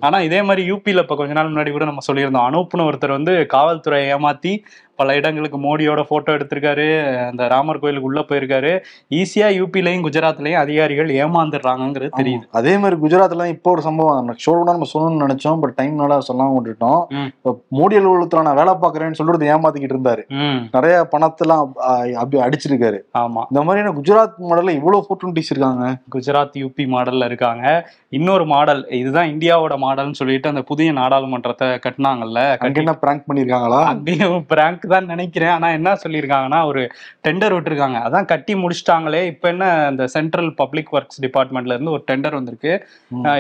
ஆனா 0.07 0.19
இதே 0.28 0.42
மாதிரி 0.50 0.63
யூபில 0.72 1.06
இப்ப 1.06 1.18
கொஞ்ச 1.22 1.34
நாள் 1.40 1.52
முன்னாடி 1.54 1.74
கூட 1.78 1.88
நம்ம 1.92 2.06
சொல்லியிருந்தோம். 2.10 2.48
அனூப்னு 2.50 2.90
ஒருத்தர் 2.90 3.18
வந்து 3.18 3.36
காவல்துறை 3.56 4.02
ஏமாத்தி 4.16 4.54
பல 4.95 5.15
இடங்களுக்கு 5.15 5.57
மோடியோட 5.59 6.03
போட்டோ 6.03 6.31
எடுத்திருக்காரு. 6.33 6.88
அந்த 7.30 7.47
ராமர் 7.47 7.80
கோயிலுக்கு 7.80 8.07
உள்ள 8.07 8.21
போயிருக்காரு. 8.30 8.71
ஈஸியா 9.09 9.47
யூபிலையும் 9.59 10.06
குஜராத்லயும் 10.07 10.62
அதிகாரிகள் 10.63 11.09
ஏமாந்துடுறாங்கிறது 11.09 12.09
தெரியுது. 12.18 12.45
அதே 12.51 12.77
மாதிரி 12.77 13.01
குஜராத்ல 13.01 13.47
இப்போ 13.47 13.71
ஒரு 13.71 13.81
சம்பவம். 13.81 14.33
ஷோட 14.45 14.63
நம்ம 14.63 14.88
சொல்லணும்னு 14.94 15.25
நினைச்சோம். 15.25 15.59
பட் 15.59 15.77
டைம்னால 15.81 16.19
சொல்லாம 16.27 16.53
விட்டுட்டோம். 16.57 17.01
இப்ப 17.25 17.53
மோடி 17.71 17.95
அலுவலகத்துல 18.00 18.42
நான் 18.42 18.56
வேலை 18.56 18.74
பாக்குறேன்னு 18.81 19.19
சொல்லிட்டு 19.19 19.51
ஏமாத்திக்கிட்டு 19.56 19.95
இருந்தாரு. 19.95 20.24
நிறைய 20.71 20.95
பணத்தெல்லாம் 21.12 21.65
அப்படி 22.13 22.44
அடிச்சிருக்காரு. 22.45 23.00
ஆமா. 23.19 23.42
இந்த 23.51 23.62
மாதிரியான 23.68 23.94
குஜராத் 24.00 24.38
மாடல்ல 24.50 24.75
இவ்வளவு 24.80 25.07
போர்டுனிட்டிஸ் 25.09 25.51
இருக்காங்க. 25.53 25.86
குஜராத் 26.15 26.57
யூபி 26.63 26.86
மாடல்ல 26.95 27.25
இருக்காங்க. 27.25 27.65
இன்னொரு 28.09 28.45
மாடல் 28.45 28.81
இதுதான் 29.01 29.27
இந்தியாவோட 29.27 29.74
மாடல்னு 29.86 30.19
சொல்லிட்டு 30.21 30.50
அந்த 30.50 30.62
புதிய 30.62 30.92
நாடாளுமன்றத்தை 30.92 31.68
கட்டினாங்கல்ல 31.86 32.42
அங்க 32.65 32.80
என்ன 32.83 32.94
பிராங்க் 33.03 33.25
பண்ணிருக்காங்களா? 33.30 33.81
அங்கேயும் 33.94 34.45
பிராங்க் 34.47 34.83
தான் 34.93 35.09
நினைக்கிறேன். 35.13 35.53
ஆனா 35.55 35.67
என்ன 35.77 35.93
சொல்லியிருக்காங்கன்னா 36.03 36.59
ஒரு 36.71 36.81
டெண்டர் 37.27 37.55
விட்டுருக்காங்க. 37.55 37.99
அதான் 38.07 38.29
கட்டி 38.31 38.55
முடிச்சிட்டாங்களே. 38.61 39.21
இப்ப 39.33 39.49
என்ன 39.53 39.65
இந்த 39.91 40.05
சென்ட்ரல் 40.15 40.51
பப்ளிக் 40.61 40.93
ஒர்க்ஸ் 40.95 41.21
டிபார்ட்மெண்ட்ல 41.25 41.75
இருந்து 41.75 41.95
ஒரு 41.95 42.03
டெண்டர் 42.11 42.37
வந்திருக்கு. 42.39 42.73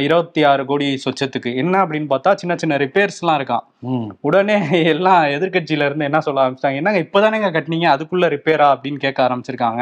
இருபத்தி 0.05 0.43
ஆறு 0.51 0.65
கோடி 0.71 0.87
சொச்சத்துக்கு. 1.05 1.51
என்ன 1.63 1.83
அப்படின்னு 1.85 2.11
பார்த்தா 2.13 2.33
சின்ன 2.43 2.55
சின்ன 2.63 2.77
ரிப்பேர்ஸ் 2.83 3.21
எல்லாம் 3.21 3.39
இருக்கான். 3.39 3.65
உடனே 4.27 4.57
எல்லாம் 4.93 5.23
எதிர்க்கட்சியில 5.35 5.87
இருந்து 5.89 6.07
என்ன 6.09 6.19
சொல்ல 6.27 6.43
ஆரம்பிச்சிட்டாங்க? 6.43 6.81
என்னங்க 6.81 7.01
இப்பதானேங்க 7.05 7.49
கட்டினீங்க? 7.55 7.87
அதுக்குள்ள 7.95 8.27
ரிப்பேரா 8.35 8.67
அப்படின்னு 8.75 8.99
கேட்க 9.03 9.19
ஆரம்பிச்சிருக்காங்க. 9.27 9.81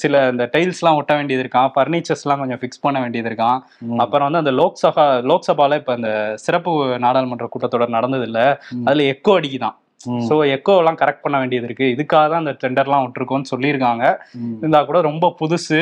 சில 0.00 0.22
இந்த 0.34 0.44
டைல்ஸ் 0.54 0.82
எல்லாம் 0.82 0.98
ஒட்ட 1.00 1.12
வேண்டியது 1.18 1.44
இருக்கான் 1.44 1.70
ஃபர்னிச்சர்ஸ் 1.76 2.24
எல்லாம் 2.24 2.42
கொஞ்சம் 2.42 2.60
ஃபிக்ஸ் 2.62 2.84
பண்ண 2.84 3.00
வேண்டியது 3.00 3.30
இருக்கான். 3.30 3.58
அப்புறம் 4.04 4.26
வந்து 4.28 4.42
அந்த 4.42 4.54
லோக்சபா 4.60 5.06
லோக்சபால 5.30 5.78
இப்ப 5.80 5.96
இந்த 6.00 6.12
சிறப்பு 6.44 6.72
நாடாளுமன்ற 7.04 7.48
கூட்டத்தொடர் 7.54 7.96
நடந்தது 7.96 8.26
இல்ல. 8.30 8.40
அதுல 8.84 9.06
எக்கோ 9.12 9.34
அடிக்குதான் 9.38 9.76
ம். 10.00 10.20
சோ 10.28 10.34
எக்கோ 10.52 10.74
எல்லாம் 10.78 10.98
கரெக்ட் 11.00 11.22
பண்ண 11.22 11.38
வேண்டியது 11.38 11.66
இருக்கு. 11.66 11.86
இதுக்காக 11.94 12.24
தான் 12.28 12.42
அந்த 12.42 12.52
டெண்டர்லாம் 12.62 13.02
விட்டுருக்கோம்னு 13.04 13.50
சொல்லியிருக்காங்க. 13.50 14.04
இருந்தா 14.62 14.82
கூட 14.82 15.00
ரொம்ப 15.00 15.34
புதுசு. 15.40 15.80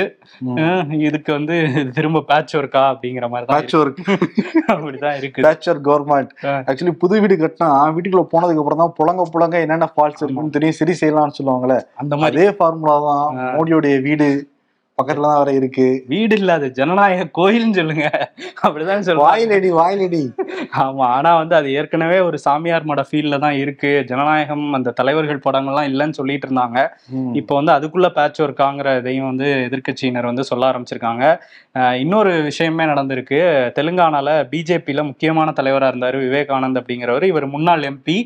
இதுக்கு 1.09 1.33
வந்து 1.33 1.57
திரும்ப 1.93 2.23
பேட்ச் 2.23 2.57
ஒர்க்கா 2.57 2.83
அப்படிங்கிற 2.93 3.29
மாதிரி 3.29 3.49
பேட்ச் 3.53 3.77
ஒர்க். 3.77 4.01
அப்படிதான் 4.75 5.17
இருக்கு. 5.17 5.45
Patch 5.47 5.69
work 5.69 5.87
government. 5.89 6.33
ஆக்சுவலி 6.69 6.95
புது 6.97 7.21
வீடு 7.21 7.37
கட்டினா 7.37 7.71
வீட்டுக்குள்ள 7.95 8.27
போனதுக்கு 8.35 8.63
அப்புறம் 8.65 8.83
தான் 8.85 8.95
புழங்க 9.01 9.29
புழங்க 9.35 9.57
என்னென்ன 9.61 9.91
ஃபால்ஸ் 9.95 10.23
இருக்குன்னு 10.23 10.57
தெரியும். 10.59 10.79
சரி 10.81 10.97
செய்யலாம்னு 11.03 11.39
சொல்லுவாங்கல்ல. 11.41 11.79
அந்த 11.95 12.17
மாதிரி. 12.17 12.37
அதே 12.37 12.57
ஃபார்முலா 12.59 12.97
தான். 13.09 13.27
மோடியோடைய 13.59 13.97
வீடு. 14.03 14.29
பக்கத்துல 14.99 15.29
தான் 15.31 15.41
வேற 15.41 15.51
இருக்கு. 15.59 15.85
வீடு 16.13 16.35
இல்ல 16.41 16.51
அது 16.59 16.69
ஜனநாயக 16.79 17.27
கோயில்னு 17.39 17.77
சொல்லுங்க. 17.79 18.07
அப்படிதான் 18.65 19.05
சொல்லுவாங்க 19.09 19.29
வாயிலடி 19.29 19.69
வாயிலடி. 19.81 20.23
ஆமா 20.85 21.05
ஆனா 21.17 21.31
வந்து 21.41 21.55
அது 21.59 21.69
ஏற்கனவே 21.81 22.19
ஒரு 22.29 22.39
சாமியார் 22.47 22.89
மட 22.91 23.03
ஃபீல்ட்ல 23.09 23.37
தான் 23.45 23.57
இருக்கு. 23.63 23.91
ஜனநாயகம் 24.11 24.65
அந்த 24.79 24.95
தலைவர்கள் 25.01 25.45
படங்கள்லாம் 25.47 25.89
இல்லைன்னு 25.91 26.19
சொல்லிட்டு 26.21 26.49
இருந்தாங்க. 26.49 26.79
இப்போ 27.41 27.55
வந்து 27.61 27.73
அதுக்குள்ள 27.77 28.11
பேட்ச் 28.19 28.41
ஒர்க்காங்கிற 28.47 28.97
இதையும் 29.03 29.29
வந்து 29.31 29.49
எதிர்க்கட்சியினர் 29.69 30.31
வந்து 30.31 30.47
சொல்ல 30.51 30.65
ஆரம்பிச்சிருக்காங்க. 30.71 31.25
இன்னொரு 32.03 32.33
விஷயமே 32.49 32.85
நடந்திருக்கு. 32.93 33.41
தெலுங்கானால 33.79 34.29
பிஜேபியில 34.53 35.03
முக்கியமான 35.11 35.49
தலைவரா 35.61 35.89
இருந்தாரு 35.93 36.19
விவேகானந்த் 36.27 36.81
அப்படிங்கிறவர். 36.83 37.27
இவர் 37.33 37.47
முன்னாள் 37.55 37.87
எம்பி 37.93 38.19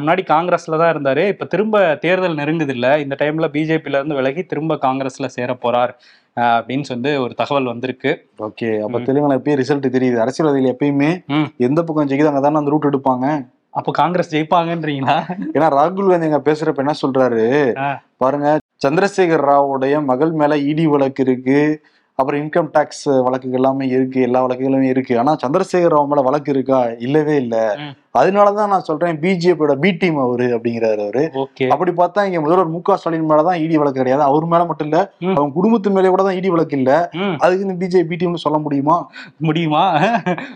முன்னாடி 0.00 0.22
காங்கிரஸ்ல 0.32 0.80
தான் 0.82 0.92
இருந்தாரு. 0.94 1.24
இப்ப 1.34 1.50
திரும்ப 1.54 1.74
தேர்தல் 2.06 2.40
நெருங்குது 2.40 2.74
இல்ல. 2.78 2.86
இந்த 3.04 3.14
டைம்ல 3.22 3.48
பிஜேபியில 3.56 4.00
இருந்து 4.00 4.18
விலகி 4.20 4.44
திரும்ப 4.52 4.78
காங்கிரஸ்ல 4.86 5.28
சேர 5.38 5.52
போறார். 5.64 5.92
அப்படின்னு 6.36 6.86
சொல்லி 6.90 7.12
ஒரு 7.24 7.34
தகவல் 7.34 7.70
வந்திருக்கு. 7.72 8.10
ஓகே 8.46 8.70
அப்ப 8.86 9.00
தெலுங்கானா 9.06 9.38
எப்பயும் 9.40 9.60
ரிசல்ட் 9.62 9.94
தெரியுது. 9.96 10.18
அரசியல்வாதிகள் 10.24 10.72
எப்பயுமே. 10.72 11.10
எந்த 11.68 11.82
பக்கம் 11.82 12.08
ஜெயிக்குது 12.10 12.30
அங்கதானே 12.32 12.62
அந்த 12.62 12.72
ரூட் 12.74 12.88
எடுப்பாங்க. 12.90 13.26
அப்போ 13.78 13.90
காங்கிரஸ் 14.00 14.32
ஜெயிப்பாங்கன்றீங்களா? 14.34 15.16
ஏன்னா 15.54 15.66
ராகுல் 15.78 16.10
காந்தி 16.10 16.28
அங்க 16.30 16.40
பேசுறப்ப 16.50 16.84
என்ன 16.84 16.94
சொல்றாரு. 17.02 17.44
பாருங்க 18.22 18.48
சந்திரசேகர் 18.84 19.44
ராவுடைய 19.50 19.96
மகள் 20.10 20.32
மேல 20.40 20.58
இடி 20.70 20.86
வழக்கு 20.92 21.22
இருக்கு. 21.26 21.58
அப்புறம் 22.18 22.40
இன்கம் 22.42 22.68
டாக்ஸ் 22.72 23.06
வழக்குகள் 23.26 23.58
எல்லாமே 23.60 23.86
இருக்கு. 23.96 24.18
எல்லா 24.26 24.40
வழக்குகளுமே 24.44 24.88
இருக்கு. 24.94 25.14
ஆனா 25.18 25.32
சந்திரசேகர் 25.42 25.94
ராவ் 25.94 26.10
மேல 26.12 26.22
வழக்கு 26.28 26.50
இருக்கா? 26.54 26.80
இல்லவே 27.06 27.34
இல்ல. 27.42 27.56
ம். 28.16 28.20
அதனாலதான் 28.20 28.66
நான் 28.66 28.80
சொல்றேன் 28.80 29.20
பிஜேபியோட 29.20 29.72
பி 29.76 29.90
டீம் 29.92 30.18
அவரு 30.18 30.46
அப்படிங்கிறாரு 30.56 31.02
அவரு. 31.02 31.22
அப்படி 31.68 31.92
பார்த்தா 31.92 32.26
இங்க 32.26 32.40
முதல்வர் 32.40 32.68
மு 32.68 32.80
க 32.82 32.96
ஸ்டாலின் 32.96 33.30
மேலதான் 33.30 33.58
இடி 33.58 33.76
வழக்கு 33.76 33.98
கிடையாது. 33.98 34.22
அவர் 34.22 34.44
மேல 34.44 34.64
மட்டும் 34.64 34.88
இல்ல. 34.88 34.98
அவங்க 35.30 35.54
குடும்பத்து 35.54 35.90
மேலே 35.90 36.08
கூட 36.08 36.22
தான் 36.22 36.34
இடி 36.34 36.50
வழக்கு 36.50 36.76
இல்ல. 36.76 36.92
அதுக்கு 37.38 37.66
இந்த 37.66 37.76
பிஜேபி 37.80 38.16
டீம்னு 38.16 38.44
சொல்ல 38.44 38.58
முடியுமா? 38.58 38.96
முடியுமா? 39.40 39.84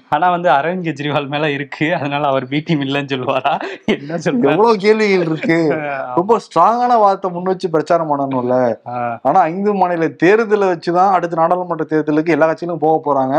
ஆனா 0.09 0.31
வந்து 0.31 0.49
அரவிந்த் 0.51 0.89
கெஜ்ரிவால் 0.89 1.29
மேல 1.29 1.51
இருக்கு. 1.51 1.95
அதனால 1.95 2.27
அவர் 2.27 2.49
பி 2.49 2.61
டீம் 2.61 2.81
இல்லைன்னு 2.81 3.13
சொல்லுவாரா? 3.13 3.55
என்ன 3.87 4.19
சொல்றாரு? 4.25 4.51
எவ்வளவு 4.51 4.77
கேள்விகள் 4.77 5.27
இருக்கு. 5.27 5.59
ரொம்ப 6.21 6.37
ஸ்ட்ராங்கான 6.45 6.99
வார்த்தை 6.99 7.31
முன் 7.31 7.43
வச்சு 7.43 7.71
பிரச்சாரம் 7.71 8.11
பண்ணணும்ல. 8.11 8.55
ஆனா 9.23 9.41
ஐந்து 9.43 9.75
மாநில 9.75 10.09
தேர்தலை 10.23 10.69
வச்சுதான் 10.71 11.11
அடுத்த 11.11 11.37
நாடாளுமன்ற 11.37 11.87
தேர்தலுக்கு 11.89 12.27
எல்லா 12.29 12.49
கட்சிகளும் 12.49 12.85
போக 12.87 12.97
போறாங்க. 13.07 13.35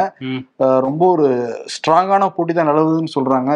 ரொம்ப 0.79 1.05
ஒரு 1.11 1.27
ஸ்ட்ராங்கான 1.73 2.29
போட்டி 2.35 2.53
தான் 2.53 2.67
நிலவுதுன்னு 2.67 3.15
சொல்றாங்க. 3.15 3.49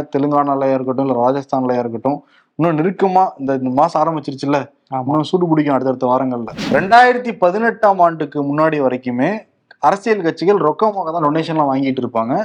தெலுங்கானாலயா 0.56 0.78
இருக்கட்டும் 0.78 1.08
இல்ல 1.08 1.16
ராஜஸ்தான்லயா 1.26 1.82
இருக்கட்டும் 1.84 2.20
இன்னும் 2.60 2.78
நெருக்கமா 2.80 3.24
இந்த 3.42 3.54
மாசம் 3.80 4.00
ஆரம்பிச்சிருச்சுல்ல 4.02 4.60
இன்னும் 5.06 5.28
சூடு 5.30 5.46
பிடிக்கும் 5.52 5.76
அடுத்தடுத்த 5.76 6.06
வாரங்கள்ல. 6.12 6.52
ரெண்டாயிரத்தி 6.78 7.32
பதினெட்டாம் 7.44 8.02
ஆண்டுக்கு 8.06 8.40
முன்னாடி 8.50 8.78
வரைக்குமே 8.86 9.30
அரசியல் 9.88 10.26
கட்சிகள் 10.28 10.60
ரொக்கமாக 10.68 11.10
தான் 11.16 11.26
டொனேஷன்லாம் 11.28 11.72
வாங்கிட்டு 11.72 12.02
இருப்பாங்க. 12.04 12.36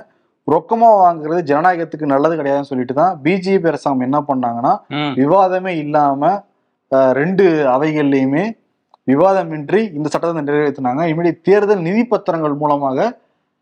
ரொக்கமா 0.48 0.88
வாங்குறது 1.04 1.40
ஜனநாயகத்துக்கு 1.50 2.06
நல்லது 2.14 2.34
கிடையாதுன்னு 2.38 2.70
சொல்லிட்டு 2.70 2.94
தான் 3.00 3.12
பிஜேபி 3.24 3.68
அரசாங்கம் 3.72 4.06
என்ன 4.08 4.18
பண்ணாங்கன்னா 4.30 4.72
விவாதமே 5.20 5.72
இல்லாம 5.84 6.30
ரெண்டு 7.20 7.44
அவைகள்லையுமே 7.74 8.44
விவாதமின்றி 9.10 9.80
இந்த 9.96 10.06
சட்டத்தை 10.12 10.42
நிறைவேற்றினாங்க. 10.48 11.02
இனிமேல் 11.10 11.40
தேர்தல் 11.48 11.86
நிதி 11.88 12.02
பத்திரங்கள் 12.12 12.60
மூலமாக 12.62 12.98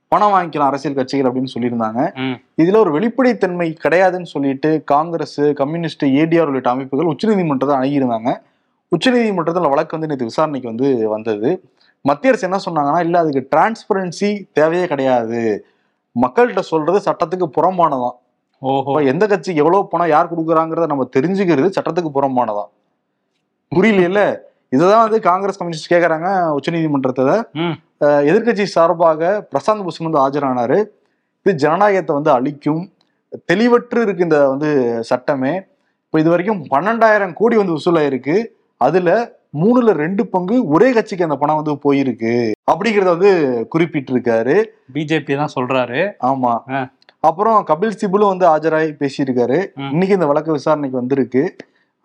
பணம் 0.09 0.33
வாங்கிக்கலாம் 0.33 0.67
அரசியல் 0.67 0.97
கட்சிகள் 0.97 1.33
அப்படின்னு 1.33 1.47
சொல்லியிருந்தாங்க. 1.59 2.17
இதுல 2.57 2.77
ஒரு 2.77 2.93
வெளிப்படைத்தன்மை 2.93 3.77
கிடையாதுன்னு 3.85 4.23
சொல்லிட்டு 4.23 4.83
காங்கிரஸ் 4.85 5.41
கம்யூனிஸ்ட் 5.41 6.05
ஏடிஆர் 6.05 6.45
உள்ளிட்ட 6.45 6.71
அமைப்புகள் 6.71 7.07
உச்சநீதிமன்றத்தை 7.07 7.75
அணுகியிருந்தாங்க. 7.77 8.41
உச்சநீதிமன்றத்தில் 8.97 9.69
வழக்கு 9.69 9.99
வந்து 9.99 10.07
நேற்று 10.07 10.25
விசாரணைக்கு 10.25 10.69
வந்து 10.69 11.09
வந்தது. 11.09 11.63
மத்திய 12.01 12.35
அரசு 12.35 12.49
என்ன 12.51 12.83
சொன்னாங்கன்னா 12.83 13.01
இல்ல 13.01 13.19
அதுக்கு 13.19 13.59
டிரான்ஸ்பரன்சி 13.59 14.45
தேவையே 14.53 14.87
கிடையாது. 14.87 15.67
மக்கள்கிட்ட 16.23 16.59
சொல்றது 16.59 16.99
சட்டத்துக்கு 16.99 17.51
புறம்பானதான். 17.61 18.13
ஓஹோ. 18.59 19.03
எந்த 19.03 19.27
கட்சிக்கு 19.27 19.61
எவ்வளவு 19.61 19.89
பணம் 19.89 20.09
யார் 20.09 20.35
கொடுக்குறாங்கிறத 20.35 20.87
நம்ம 20.87 21.09
தெரிஞ்சுக்கிறது 21.17 21.71
சட்டத்துக்கு 21.81 22.11
புறம்பானதான். 22.15 22.69
புரியல 23.69 24.48
இதுதான் 24.69 25.03
வந்து 25.03 25.21
காங்கிரஸ் 25.21 25.59
கம்யூனிஸ்ட் 25.59 25.93
கேக்குறாங்க 25.93 26.57
உச்சநீதிமன்றத்தை 26.59 27.43
எதிர்க்கட்சி 28.01 28.63
சார்பாக 28.63 29.49
பிரசாந்த் 29.53 29.87
பூஷன் 29.87 30.11
வந்து 30.11 30.23
ஆஜரானாரு. 30.27 30.79
இது 31.43 31.55
ஜனநாயகத்தை 31.55 32.15
வந்து 32.15 32.31
அழிக்கும். 32.31 32.93
தெளிவற்று 33.53 34.01
இருக்கு 34.03 34.23
இந்த 34.23 34.49
வந்து 34.49 35.03
சட்டமே. 35.05 35.55
இப்போ 36.05 36.21
இது 36.21 36.31
வரைக்கும் 36.31 36.67
பன்னெண்டாயிரம் 36.71 37.33
கோடி 37.33 37.57
வந்து 37.57 37.77
வசூலாயிருக்கு. 37.77 38.45
அதுல 38.77 39.37
மூணுல 39.61 39.91
ரெண்டு 39.91 40.27
பங்கு 40.27 40.67
ஒரே 40.67 40.93
கட்சிக்கு 40.93 41.25
அந்த 41.25 41.37
பணம் 41.37 41.63
வந்து 41.63 41.75
போயிருக்கு. 41.85 42.51
அப்படிங்கறத 42.73 43.05
வந்து 43.05 43.31
குறிப்பிட்டிருக்காரு. 43.75 44.65
பிஜேபி 44.95 45.37
தான் 45.37 45.55
சொல்றாரு. 45.55 46.13
ஆமா. 46.25 46.53
அப்புறம் 47.21 47.67
கபில் 47.67 47.93
சிபுலும் 48.01 48.37
வந்து 48.37 48.47
ஆஜராகி 48.49 48.93
பேசியிருக்காரு. 49.03 49.67
இன்னைக்கு 49.91 50.15
இந்த 50.15 50.27
வழக்கு 50.27 50.53
விசாரணைக்கு 50.53 50.99
வந்திருக்கு. 50.99 51.57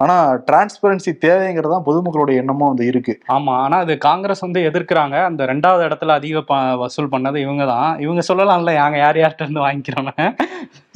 ஆனா 0.04 0.16
டிரான்ஸ்பரன்சி 0.48 1.12
தேவைங்கிறது 1.26 1.74
தான் 1.76 1.88
பொதுமக்களோட 1.90 2.32
எண்ணமா 2.42 2.66
வந்து 2.72 2.86
இருக்கு. 2.92 3.14
ஆமா 3.36 3.56
ஆனா 3.66 3.78
அது 3.86 3.94
காங்கிரஸ் 4.08 4.46
வந்து 4.46 4.62
எதிர்க்கிறாங்க. 4.70 5.18
அந்த 5.30 5.44
ரெண்டாவது 5.52 5.84
இடத்துல 5.90 6.16
அதிக 6.20 6.44
வசூல் 6.84 7.14
பண்ணது 7.14 7.38
இவங்க 7.46 7.66
தான் 7.74 7.92
இவங்க 8.06 8.24
சொல்லலாம்ல 8.30 8.74
நாங்க 8.82 9.00
யார் 9.06 9.22
யார்கிட்ட 9.22 9.48
இருந்து 9.48 9.66
வாங்கிக்கிறோம்னு. 9.68 10.28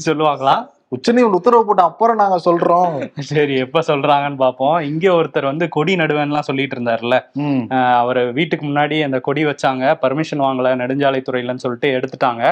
சொல்லுவாங்களா? 0.08 0.56
உச்சநீதிமன்றம் 0.96 1.40
உத்தரவு 1.40 1.64
போட்ட 1.68 1.82
அப்புறம் 1.90 2.20
நாங்க 2.20 2.36
சொல்றோம். 2.46 2.94
சரி 3.30 3.56
எப்ப 3.64 3.82
சொல்றாங்கன்னு 3.90 4.40
பாப்போம். 4.44 4.76
இங்க 4.90 5.06
ஒருத்தர் 5.20 5.50
வந்து 5.52 5.66
கொடி 5.76 5.94
நடுவேன்லாம் 6.02 6.48
சொல்லிட்டு 6.50 6.76
இருந்தாருல்ல. 6.78 7.18
அவர் 8.02 8.20
வீட்டுக்கு 8.38 8.66
முன்னாடி 8.70 8.98
அந்த 9.08 9.20
கொடி 9.28 9.44
வச்சாங்க. 9.50 9.86
பர்மிஷன் 10.04 10.46
வாங்கல 10.46 10.72
நெடுஞ்சாலைத்துறையிலன்னு 10.82 11.64
சொல்லிட்டு 11.66 11.90
எடுத்துட்டாங்க. 11.98 12.44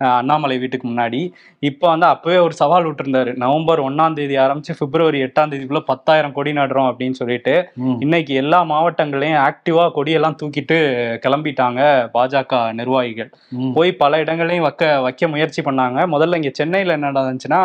அண்ணாமலை 0.00 0.56
வீட்டுக்கு 0.62 0.86
முன்னாடி. 0.88 1.20
இப்போ 1.68 1.86
வந்து 1.92 2.06
அப்பவே 2.06 2.38
ஒரு 2.46 2.54
சவால் 2.60 2.86
விட்டுருந்தாரு. 2.88 3.30
நவம்பர் 3.42 3.80
ஒன்னாம் 3.88 4.16
தேதி 4.18 4.36
ஆரம்பிச்சு 4.44 4.74
பிப்ரவரி 4.80 5.18
எட்டாம் 5.26 5.50
தேதிக்குள்ள 5.52 5.82
பத்தாயிரம் 5.90 6.34
கொடி 6.38 6.52
நடுறோம் 6.60 6.88
அப்படின்னு 6.90 7.18
சொல்லிட்டு. 7.20 7.54
இன்னைக்கு 8.04 8.34
எல்லா 8.42 8.60
மாவட்டங்களையும் 8.72 9.40
ஆக்டிவா 9.48 9.86
கொடியெல்லாம் 9.98 10.38
தூக்கிட்டு 10.42 10.78
கிளம்பிட்டாங்க 11.26 11.82
பாஜக 12.16 12.62
நிர்வாகிகள். 12.80 13.30
போய் 13.76 13.92
பல 14.02 14.20
இடங்களையும் 14.24 14.66
வைக்க 14.68 14.92
வைக்க 15.06 15.28
முயற்சி 15.34 15.62
பண்ணாங்க. 15.68 16.00
முதல்ல 16.14 16.40
இங்க 16.42 16.52
சென்னையில 16.60 16.96
என்ன 16.98 17.12
நடந்துச்சுன்னா 17.18 17.62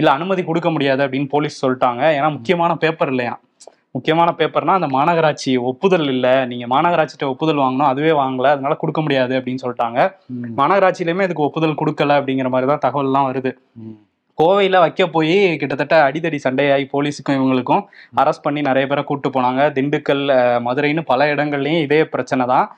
இல்ல 0.00 0.10
அனுமதி 0.18 0.42
கொடுக்க 0.50 0.70
முடியாது 0.76 1.04
அப்படின்னு 1.06 1.34
போலீஸ் 1.36 1.62
சொல்லிட்டாங்க. 1.64 2.02
ஏன்னா 2.18 2.30
முக்கியமான 2.38 2.74
பேப்பர் 2.84 3.12
இல்லையா 3.14 3.36
முக்கியமான 3.94 4.30
பேப்பர்னா 4.38 4.74
அந்த 4.78 4.88
மாநகராட்சி 4.96 5.52
ஒப்புதல் 5.70 6.08
இல்ல 6.08 6.26
நீங்க 6.46 6.66
மாநகராட்சிட்ட 6.66 7.24
ஒப்புதல் 7.24 7.62
வாங்கணும் 7.62 7.90
அதுவே 7.92 8.12
வாங்கல 8.12 8.50
அதனால 8.56 8.74
கொடுக்க 8.74 9.00
முடியாது 9.00 9.34
அப்படின்னு 9.38 9.62
சொல்லிட்டாங்க. 9.64 9.98
மாநகராட்சியிலுமே 10.60 11.22
இதுக்கு 11.22 11.46
ஒப்புதல் 11.48 11.80
கொடுக்கல 11.80 12.18
அப்படிங்கிற 12.20 12.48
மாதிரி 12.48 12.68
தான் 12.72 12.84
தகவல்லாம் 12.86 13.28
வருது. 13.30 13.52
கோவையில 14.40 14.78
வைக்க 14.78 15.06
போய் 15.06 15.56
கிட்டத்தட்ட 15.56 16.10
அடிதடி 16.10 16.38
சண்டையாகி 16.44 16.86
போலீஸுக்கும் 16.92 17.36
இவங்களுக்கும் 17.38 17.82
அரெஸ்ட் 18.16 18.42
பண்ணி 18.42 18.60
நிறைய 18.60 18.88
பேரை 18.88 19.04
கூட்டு 19.04 19.28
போனாங்க. 19.28 19.62
திண்டுக்கல் 19.76 20.22
மதுரைன்னு 20.66 21.00
பல 21.00 21.34
இடங்கள்லயும் 21.34 21.80
இதே 21.80 22.04
பிரச்சனை 22.04 22.46
தான். 22.46 22.76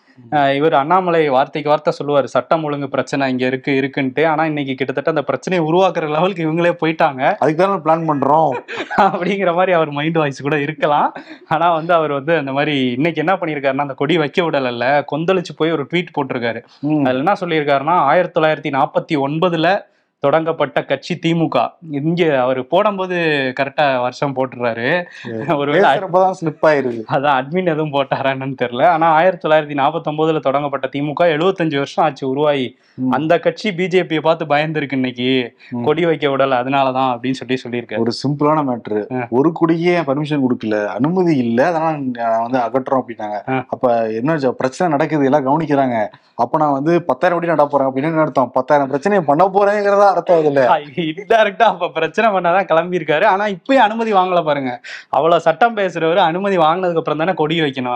இவர் 0.54 0.73
அண்ணாமலை 0.73 1.28
வார்த்தைக்கு 1.28 1.71
வார்த்தை 1.71 1.92
சொல்லுவார். 1.92 2.26
சட்டம் 2.26 2.64
ஒழுங்கு 2.64 2.88
பிரச்சனை 2.88 3.31
இங்க 3.31 3.47
இருக்கு 3.47 3.73
இருக்குன்ட்டு. 3.73 4.26
ஆனா 4.26 4.45
இன்னைக்கு 4.45 4.75
கிட்டத்தட்ட 4.75 5.11
அந்த 5.11 5.23
பிரச்சனையை 5.23 5.62
உருவாக்குற 5.69 6.09
லெவலுக்கு 6.09 6.47
இவங்களே 6.49 6.73
போயிட்டாங்க. 6.83 7.37
அதுக்கு 7.38 7.62
தானே 7.62 7.78
பிளான் 7.87 8.09
பண்றோம். 8.11 8.52
அப்படிங்கிற 9.14 9.54
மாதிரி 9.54 9.73
அவர் 9.73 9.90
மைண்ட் 9.90 10.16
வாய்ஸ் 10.16 10.42
கூட 10.42 10.61
இருக்கலாம். 10.61 11.12
ஆனா 11.49 11.75
வந்து 11.75 11.95
அவர் 11.95 12.12
வந்து 12.12 12.37
அந்த 12.37 12.52
மாதிரி 12.52 12.90
இன்னைக்கு 12.90 13.21
என்ன 13.21 13.35
பண்ணியிருக்காருன்னா 13.37 13.87
அந்த 13.87 13.95
கொடி 13.95 14.19
வைக்க 14.19 14.42
விடல 14.42 15.04
கொந்தளிச்சு 15.12 15.54
போய் 15.57 15.73
ஒரு 15.73 15.87
ட்வீட் 15.92 16.14
போட்டிருக்காரு. 16.19 16.62
அதுல 17.04 17.23
என்ன 17.25 17.33
சொல்லியிருக்காருன்னா 17.40 17.97
ஆயிரத்தி 18.11 18.40
தொள்ளாயிரத்தி 18.40 18.73
நாற்பத்தி 18.78 19.16
ஒன்பதுல 19.28 19.90
தொடங்கப்பட்ட 20.26 20.85
கட்சி 20.85 21.19
திமுக. 21.26 21.69
இங்க 21.91 22.41
அவர் 22.41 22.67
போடும்போது 22.67 23.17
கரெக்டா 23.61 24.00
வருஷம் 24.00 24.37
போட்டுறாரு. 24.37 25.05
ஒருவேளை 25.57 25.91
ஸ்லிப் 25.91 26.67
ஆயிருது. 26.67 27.02
அதான் 27.11 27.38
அட்மின் 27.41 27.67
எதுவும் 27.67 27.93
போட்டாரான்னு 27.93 28.55
தெரியல. 28.62 28.85
ஆனா 28.85 29.07
ஆயிரத்தி 29.07 29.49
தொள்ளாயிரத்தி 29.49 29.79
நாற்பத்தி 29.79 30.11
ஒன்பதுல 30.11 30.41
தொடங்கப்பட்ட 30.41 30.88
திமுக 30.97 31.21
எழுபத்தஞ்சு 31.21 31.75
வருஷம் 31.75 32.05
ஆச்சு 32.05 32.29
உருவாகி. 32.29 32.79
அந்த 33.11 33.38
கட்சி 33.38 33.71
பிஜேபியை 33.71 34.21
பார்த்து 34.21 34.45
பயந்துருக்கு 34.45 34.93
இன்னைக்கு. 34.93 35.59
கொடி 35.85 36.07
வைக்க 36.07 36.29
விடல 36.29 36.57
அதனாலதான் 36.62 37.19
அப்படின்னு 37.19 37.31
சொல்லி 37.31 37.59
சொல்லியிருக்காரு. 37.69 37.99
ஒரு 37.99 38.12
சிம்பிளான 38.29 38.64
மேட்ரு. 38.64 39.26
ஒரு 39.31 39.52
குடியே 39.52 40.00
பர்மிஷன் 40.00 40.43
கொடுக்கல. 40.43 40.87
அனுமதி 40.87 41.37
இல்ல 41.37 41.67
அதனால 41.67 41.97
வந்து 42.43 42.59
அகற்றுறோம் 42.59 43.00
அப்படின்னாங்க. 43.00 43.64
அப்ப 43.69 44.11
என்ன 44.11 44.37
பிரச்சனை 44.37 44.93
நடக்குது 44.93 45.25
எல்லாம் 45.25 45.47
கவனிக்கிறாங்க. 45.47 46.07
அப்ப 46.35 46.59
நான் 46.59 46.73
வந்து 46.73 47.02
பத்தாயிரம் 47.02 47.41
கோடி 47.41 47.52
நட 47.52 47.67
போறேன் 47.67 47.88
அப்படின்னு 47.88 48.21
அர்த்தம்? 48.21 48.50
பத்தாயிரம் 48.52 48.91
பிரச்சனையை 48.91 49.26
பண்ண 49.26 49.49
போறேங்கிறதா? 49.49 50.11
அர்த்தம் 50.12 50.40
அதுல 50.40 50.62
இன்டைரக்டா 51.04 51.66
அப்ப 51.73 51.88
பிரச்சனை 51.99 52.28
பண்ணாதான் 52.35 52.69
கிளம்பி 52.71 52.99
இருக்காரு 53.00 53.26
ஆனா 53.33 53.45
இப்பயும் 53.57 53.85
அனுமதி 53.87 54.12
வாங்கல 54.19 54.42
பாருங்க. 54.49 54.73
அவ்வளவு 55.16 55.45
சட்டம் 55.47 55.76
பேசுறவரு 55.78 56.23
அனுமதி 56.28 56.57
வாங்கினதுக்கு 56.64 57.02
அப்புறம் 57.02 57.23
தானே 57.23 57.35
கொடி 57.42 57.59
வைக்கணும். 57.64 57.90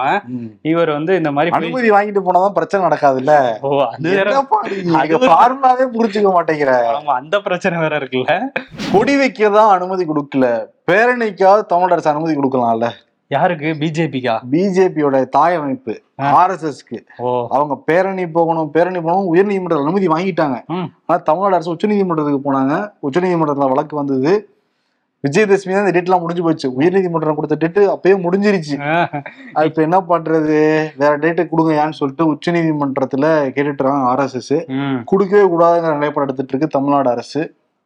இவர் 0.72 0.90
வந்து 0.96 1.12
இந்த 1.20 1.32
மாதிரி 1.36 1.54
அனுமதி 1.58 1.90
வாங்கிட்டு 1.96 2.22
போனாதான் 2.28 2.56
பிரச்சனை 2.58 2.82
நடக்காதுல்ல? 2.86 3.34
ஓ 3.66 3.70
அது 3.92 5.22
ஃபார்முலாவே 5.26 5.86
புரிஞ்சுக்க 5.96 6.30
மாட்டேங்கிற. 6.36 6.72
ஆமா 6.96 7.14
அந்த 7.22 7.36
பிரச்சனை 7.48 7.80
வேற 7.84 7.94
இருக்குல்ல. 8.00 8.36
கொடி 8.94 9.16
வைக்க 9.22 9.50
தான் 9.58 9.74
அனுமதி 9.78 10.06
கொடுக்கல. 10.12 10.46
பேரணிக்காவது 10.90 11.62
தமிழ் 11.74 11.94
அரசு 11.94 12.08
அனுமதி 12.12 12.34
கொடுக்கலாம்ல. 12.38 12.88
யாருக்கு? 13.34 13.68
பிஜேபிக்கா? 13.80 14.34
பிஜேபியோட 14.50 15.16
தாய் 15.36 15.56
அமைப்பு. 15.60 15.94
ஆர்எஸ்எஸ்க்கு. 16.40 16.98
அவங்க 17.56 17.74
பேரணி 17.88 18.24
போகணும் 18.36 18.68
பேரணி 18.76 19.00
போகணும் 19.06 19.30
உயர்நீதிமன்ற 19.32 19.78
அனுமதி 19.84 20.06
வாங்கிட்டாங்க. 20.12 20.58
ஆனா 21.06 21.16
தமிழ்நாடு 21.28 21.56
அரசு 21.56 21.74
உச்சநீதிமன்றத்துக்கு 21.74 22.42
போனாங்க. 22.44 22.76
உச்சநீதிமன்றத்துல 23.08 23.68
வழக்கு 23.72 23.96
வந்தது. 24.02 24.34
விஜயதசமி 25.26 25.74
தான் 25.74 25.84
இந்த 25.84 25.92
டேட்லாம் 25.96 26.22
முடிஞ்சு 26.24 26.42
போச்சு. 26.46 26.66
உயர்நீதிமன்றம் 26.78 27.38
கொடுத்த 27.38 27.56
டேட்டு 27.62 27.82
அப்பயே 27.92 28.16
முடிஞ்சிருச்சு. 28.24 28.76
அது 29.56 29.68
இப்ப 29.70 29.80
என்ன 29.86 29.98
பண்றது? 30.10 30.58
வேற 31.02 31.12
டேட்டு 31.22 31.48
கொடுங்க 31.52 31.72
ஏன்னு 31.82 31.98
சொல்லிட்டு 32.00 32.26
உச்சநீதிமன்றத்துல 32.32 33.26
கேட்டுட்டு 33.54 33.82
இருக்காங்க 33.82 34.10
ஆர்எஸ்எஸ். 34.12 34.56
கொடுக்கவே 35.12 35.44
கூடாதுங்கிற 35.54 35.94
நிலைப்பாடு 36.00 36.26
எடுத்துட்டு 36.26 36.54
இருக்கு 36.54 36.74
தமிழ்நாடு 36.76 37.10
அரசு. 37.16 37.42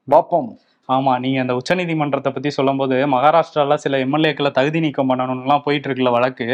பார்ப்போம் 0.08 0.50
ஆமா 0.90 1.12
நீங்க 1.22 1.38
அந்த 1.42 1.54
உச்சநீதிமன்றத்தை 1.58 2.30
பத்தி 2.32 2.50
சொல்லும்போது 2.56 2.96
மகாராஷ்டிரால 3.14 3.76
சில 3.84 3.98
எம்எல்ஏக்களை 4.04 4.50
தகுதி 4.58 4.80
நீக்கம் 4.84 5.10
பண்ணணும்லாம் 5.10 5.64
போயிட்டு 5.66 5.88
இருக்குல்ல 5.88 6.12
வழக்கு. 6.16 6.48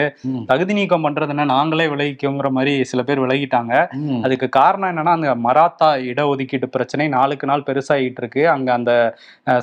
தகுதி 0.50 0.74
நீக்கம் 0.78 1.04
பண்றதுன்னா 1.06 1.44
நாங்களே 1.52 1.86
விலகிக்கோங்கிற 1.92 2.50
மாதிரி 2.56 2.74
சில 2.84 3.02
பேர் 3.02 3.22
விலகிட்டாங்க. 3.24 3.72
அதுக்கு 4.26 4.48
காரணம் 4.58 4.90
என்னன்னா 4.92 5.14
அந்த 5.18 5.32
மராத்தா 5.46 5.88
இடஒதுக்கீட்டு 6.10 6.68
பிரச்சனை 6.76 7.06
நாளுக்கு 7.16 7.46
நாள் 7.46 7.66
பெருசாகிட்டு 7.68 8.22
இருக்கு 8.22 8.44
அங்க 8.54 8.70
அந்த 8.78 8.92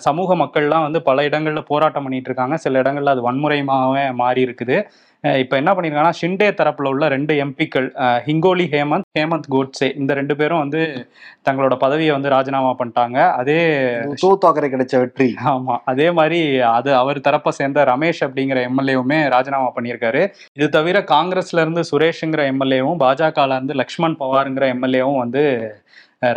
சமூக 0.08 0.36
மக்கள்லாம் 0.36 0.86
வந்து 0.88 1.01
பல 1.10 1.27
இடங்கள்ல 1.30 1.63
போராட்டம் 1.72 2.06
பண்ணிட்டு 2.08 2.32
இருக்காங்க 2.32 2.58
சில 2.65 2.82
இடங்கள்ல 2.84 3.15
அது 3.15 3.27
வன்முறையாகவே 3.30 4.06
மாறி 4.22 4.42
இருக்குது 4.48 4.77
இப்ப 5.24 5.53
என்ன 5.58 5.72
பண்ணிருக்காங்கன்னா 5.74 6.18
ஷிண்டே 6.22 6.48
தரப்புல 6.60 6.89
உள்ள 6.94 7.08
ரெண்டு 7.13 7.34
எம்பிக்கள் 7.44 7.86
ஹிங்கோலி 8.25 8.65
ஹேமந்த் 8.74 9.08
ஹேமந்த் 9.18 9.48
கோட்ஸே 9.53 9.88
இந்த 10.00 10.12
ரெண்டு 10.20 10.36
பேரும் 10.36 10.62
வந்து 10.63 10.82
தங்களோட 11.48 11.75
பதவியை 11.75 12.12
வந்து 12.13 12.34
ராஜினாமா 12.34 12.72
பண்ணிட்டாங்க. 12.80 13.18
அதே 13.39 13.60
தாக்கரே 14.46 14.70
கிடைச்ச 14.74 15.00
வெற்றி. 15.03 15.30
ஆமா 15.53 15.77
அதே 15.92 16.08
மாதிரி 16.12 16.39
அது 16.60 16.92
அவர் 16.96 17.20
தரப்பை 17.20 17.53
சேர்ந்த 17.60 17.86
ரமேஷ் 17.92 18.22
அப்படிங்கிற 18.27 18.60
எம்எல்ஏவுமே 18.70 19.20
ராஜினாமா 19.30 19.70
பண்ணியிருக்காரு. 19.77 20.24
இது 20.53 20.70
தவிர 20.70 21.00
காங்கிரஸ்ல 21.13 21.63
இருந்து 21.65 21.84
சுரேஷ்ங்கிற 21.92 22.44
எம்எல்ஏவும் 22.53 23.01
பாஜகல 23.06 23.58
இருந்து 23.60 23.80
லக்ஷ்மண் 23.84 24.20
பவாருங்கிற 24.20 24.68
எம்எல்ஏவும் 24.75 25.22
வந்து 25.24 25.46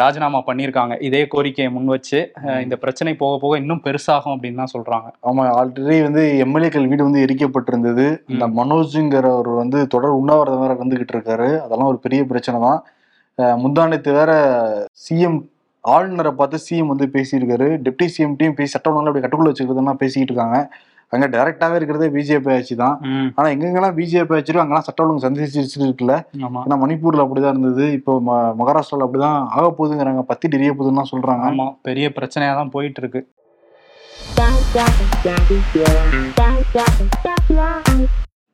ராஜினாமா 0.02 0.40
பண்ணியிருக்காங்க. 0.49 0.95
இதே 1.09 1.23
கோரிக்கையை 1.33 1.71
முன் 1.76 1.93
வச்சு 1.95 2.19
இந்த 2.64 2.76
பிரச்சனை 2.85 3.12
போக 3.23 3.35
போக 3.43 3.59
இன்னும் 3.62 3.83
பெருசாகும் 3.87 4.35
அப்படின்னு 4.35 4.61
தான் 4.62 4.73
சொல்றாங்க. 4.75 5.09
ஆமா 5.31 5.45
ஆல்ரெடி 5.59 5.99
வந்து 6.07 6.23
எம்எல்ஏக்கள் 6.45 6.88
வீடு 6.93 7.09
வந்து 7.09 7.25
எரிக்கப்பட்டிருந்தது. 7.26 8.07
இந்த 8.35 8.47
மனோஜுங்கிறவர் 8.59 9.50
வந்து 9.62 9.81
தொடர் 9.95 10.19
உண்ணாவிரதம் 10.21 10.64
வேற 10.64 10.75
இருந்துகிட்டு 10.78 11.16
இருக்காரு 11.16 11.50
அதெல்லாம் 11.64 11.90
ஒரு 11.93 12.00
பெரிய 12.07 12.23
பிரச்சனை 12.33 12.61
தான். 12.66 12.81
முந்தானத்து 13.62 14.11
வேற 14.21 14.33
சிஎம் 15.05 15.38
ஆளுநரை 15.95 16.33
பார்த்து 16.38 16.59
சிஎம் 16.66 16.93
வந்து 16.93 17.07
பேசியிருக்காரு. 17.16 17.69
டெப்டி 17.87 18.07
சிஎம்டியும் 18.14 18.59
பேசி 18.61 18.73
சட்டம் 18.75 19.00
அப்படி 19.00 19.25
கட்டுக்குள்ள 19.25 19.52
வச்சுக்கிறதுலாம் 19.52 20.02
பேசிக்கிட்டு 20.02 20.33
இருக்காங்க. 20.33 20.59
அங்க 21.08 21.28
டைரக்டாவே 21.28 21.75
இருக்கிறதே 21.75 22.08
பிஜேபி 22.08 22.54
ஆட்சி 22.54 22.75
தான். 22.75 23.00
ஆனா 23.34 23.48
எங்கெங்கெல்லாம் 23.48 23.96
பிஜேபி 23.96 24.34
ஆட்சியோ 24.36 24.56
அங்கெல்லாம் 24.56 24.80
சட்ட 24.80 25.04
ஒழுங்கு 25.04 25.28
சந்திச்சு 25.28 25.78
இருக்குல்ல. 25.78 26.14
ஏன்னா 26.64 26.78
மணிப்பூர்ல 26.78 27.25
அப்படிதான் 27.25 27.58
இருந்தது. 27.58 27.92
இப்போ 27.92 28.20
ம- 28.26 28.54
மகாராஷ்டிரால 28.58 29.06
அப்படிதான் 29.06 29.46
ஆக 29.48 29.75
போகுதுங்கிறாங்க. 29.78 30.22
பத்தி 30.22 30.48
எரிய 30.52 30.72
போகுதுன்னு 30.72 31.12
சொல்றாங்க. 31.12 31.44
ஆமா. 31.50 31.76
பெரிய 31.82 32.12
பிரச்சனையா 32.16 32.54
தான் 32.54 32.70
போயிட்டு 32.70 33.00
இருக்கு 33.00 33.26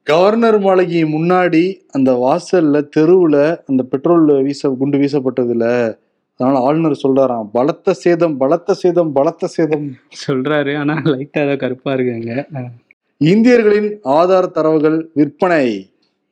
கவர்னர் 0.06 0.58
மாளிகை 0.58 1.04
முன்னாடி 1.04 1.76
அந்த 1.90 2.12
வாசல்ல 2.12 2.88
தெருவுல 2.96 3.56
அந்த 3.66 3.82
பெட்ரோல் 3.82 4.42
வீச 4.42 4.70
குண்டு 4.70 4.98
வீசப்பட்டதுல 4.98 5.66
அதனால 6.42 6.60
ஆளுநர் 6.68 7.02
சொல்றாராம் 7.02 7.50
பலத்த 7.56 7.92
சேதம் 8.02 8.32
பலத்த 8.40 8.74
சேதம் 8.80 9.10
பலத்த 9.18 9.48
சேதம். 9.54 9.84
சொல்றாரு 10.22 10.72
ஆனா 10.80 10.94
லைட்டா 11.10 11.40
ஏதோ 11.46 11.54
கருப்பா 11.60 11.90
இருக்குங்க. 11.96 12.32
இந்தியர்களின் 13.20 13.90
ஆதார் 14.16 14.48
தரவுகள் 14.56 14.96
விற்பனை. 15.18 15.66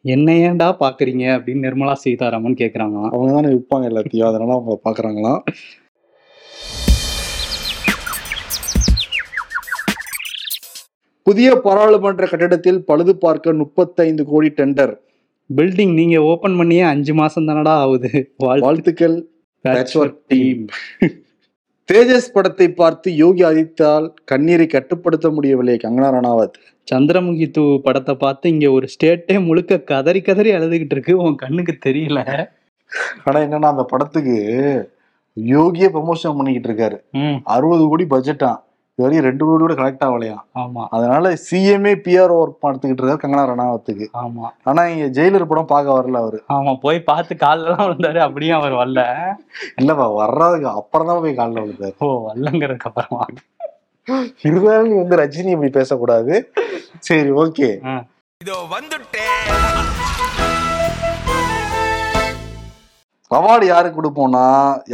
என்ன 0.05 0.35
ஏன்டா 0.47 0.69
பாக்குறீங்க 0.83 1.25
அப்படின்னு 1.37 1.65
நிர்மலா 1.67 1.95
சீதாராமன் 2.05 2.59
கேக்குறாங்க 2.63 2.99
அவங்க 3.13 3.31
தானே 3.37 3.53
விற்பாங்க 3.55 3.91
எல்லாத்தையும் 3.91 4.29
அதனால 4.31 4.57
அவங்க 4.59 4.77
பாக்குறாங்களாம். 4.87 5.41
புதிய 11.27 11.51
பாராளுமன்ற 11.67 12.27
கட்டிடத்தில் 12.31 12.85
பழுது 12.91 13.15
பார்க்க 13.27 13.61
முப்பத்தைந்து 13.65 14.25
கோடி 14.31 14.51
டெண்டர். 14.61 14.95
பில்டிங் 15.51 15.93
நீங்க 15.99 16.17
ஓபன் 16.31 16.57
பண்ணியே 16.61 16.87
அஞ்சு 16.95 17.13
மாசம் 17.21 17.47
தானடா 17.51 17.75
ஆகுது. 17.85 18.11
வாழ்த்துக்கள். 18.43 19.19
Team. 19.65 20.69
தேஜஸ் 21.93 22.33
படத்தை 22.33 22.73
பார்த்து 22.73 23.17
யோகி 23.17 23.43
ஆதித்தால் 23.43 24.15
கண்ணீரை 24.25 24.67
கட்டுப்படுத்த 24.67 25.31
முடியவில்லை 25.31 25.77
கங்கனா 25.83 26.09
ரணாவத் 26.17 26.57
சந்திரமுகி 26.95 27.51
தூ 27.51 27.81
படத்தை 27.81 28.15
பார்த்து 28.15 28.51
இங்க 28.51 28.71
ஒரு 28.71 28.87
ஸ்டேட்டே 28.87 29.45
முழுக்க 29.45 29.81
கதறி 29.81 30.21
கதறி 30.21 30.51
அழுதுகிட்டு 30.51 30.95
இருக்கு. 30.97 31.17
உன் 31.17 31.35
கண்ணுக்கு 31.35 31.79
தெரியல. 31.87 32.49
ஆனா 33.25 33.41
என்னன்னா 33.41 33.71
அந்த 33.73 33.83
படத்துக்கு 33.83 34.37
யோகியே 35.37 35.89
ப்ரமோஷன் 35.97 36.37
பண்ணிக்கிட்டு 36.37 36.71
இருக்காரு. 36.71 36.97
அறுபது 37.45 37.89
கோடி 37.89 38.05
பட்ஜெட்டா 38.05 38.51
இது 38.93 39.05
வரையும் 39.05 39.27
ரெண்டு 39.27 39.45
கோடி 39.45 39.63
கூட 39.63 39.75
கலெக்ட் 39.75 40.05
ஆகலையாம் 40.07 40.43
ஆமா. 40.57 40.83
அதனால 40.91 41.31
சிஎம்ஏ 41.45 41.93
பிஆர் 42.05 42.33
ஒர்க் 42.37 42.63
பார்த்துக்கிட்டு 42.65 43.03
இருக்காரு 43.03 43.23
கங்கனா 43.23 43.45
ரணாவத்துக்கு. 43.51 44.07
ஆமா. 44.23 44.47
ஆனா 44.65 44.83
இங்க 44.87 45.07
ஜெயிலர் 45.17 45.49
படம் 45.51 45.71
பார்க்க 45.73 45.97
வரல 45.99 46.21
அவரு. 46.23 46.39
ஆமா 46.51 46.73
போய் 46.83 47.01
பார்த்து 47.03 47.35
கால்லாம் 47.37 47.83
விழுந்தாரு 47.83 48.21
அப்படியே 48.27 48.53
அவர் 48.59 48.75
வரல. 48.75 49.03
இல்லப்பா 49.81 50.09
வர்றதுக்கு 50.17 50.69
அப்புறம் 50.75 51.11
தான் 51.11 51.23
போய் 51.25 51.39
காலில் 51.41 51.63
விழுந்தாரு. 51.65 51.97
ஓ 52.01 52.09
வரலங்கிறதுக்கு 52.27 52.91
அப்புறமா? 52.91 53.25
இருந்தாலும் 54.45 54.91
நீ 54.91 54.97
வந்து 54.99 55.17
ரஜினி 55.17 55.51
இப்படி 55.51 55.73
பேசக்கூடாது. 55.73 56.35
சரி 57.03 57.33
ஓகே 57.43 57.71
ஆ. 57.87 57.97
அவார்டு 63.31 63.67
யாருக்கு 63.67 63.99
கொடுப்போம்னா 63.99 64.45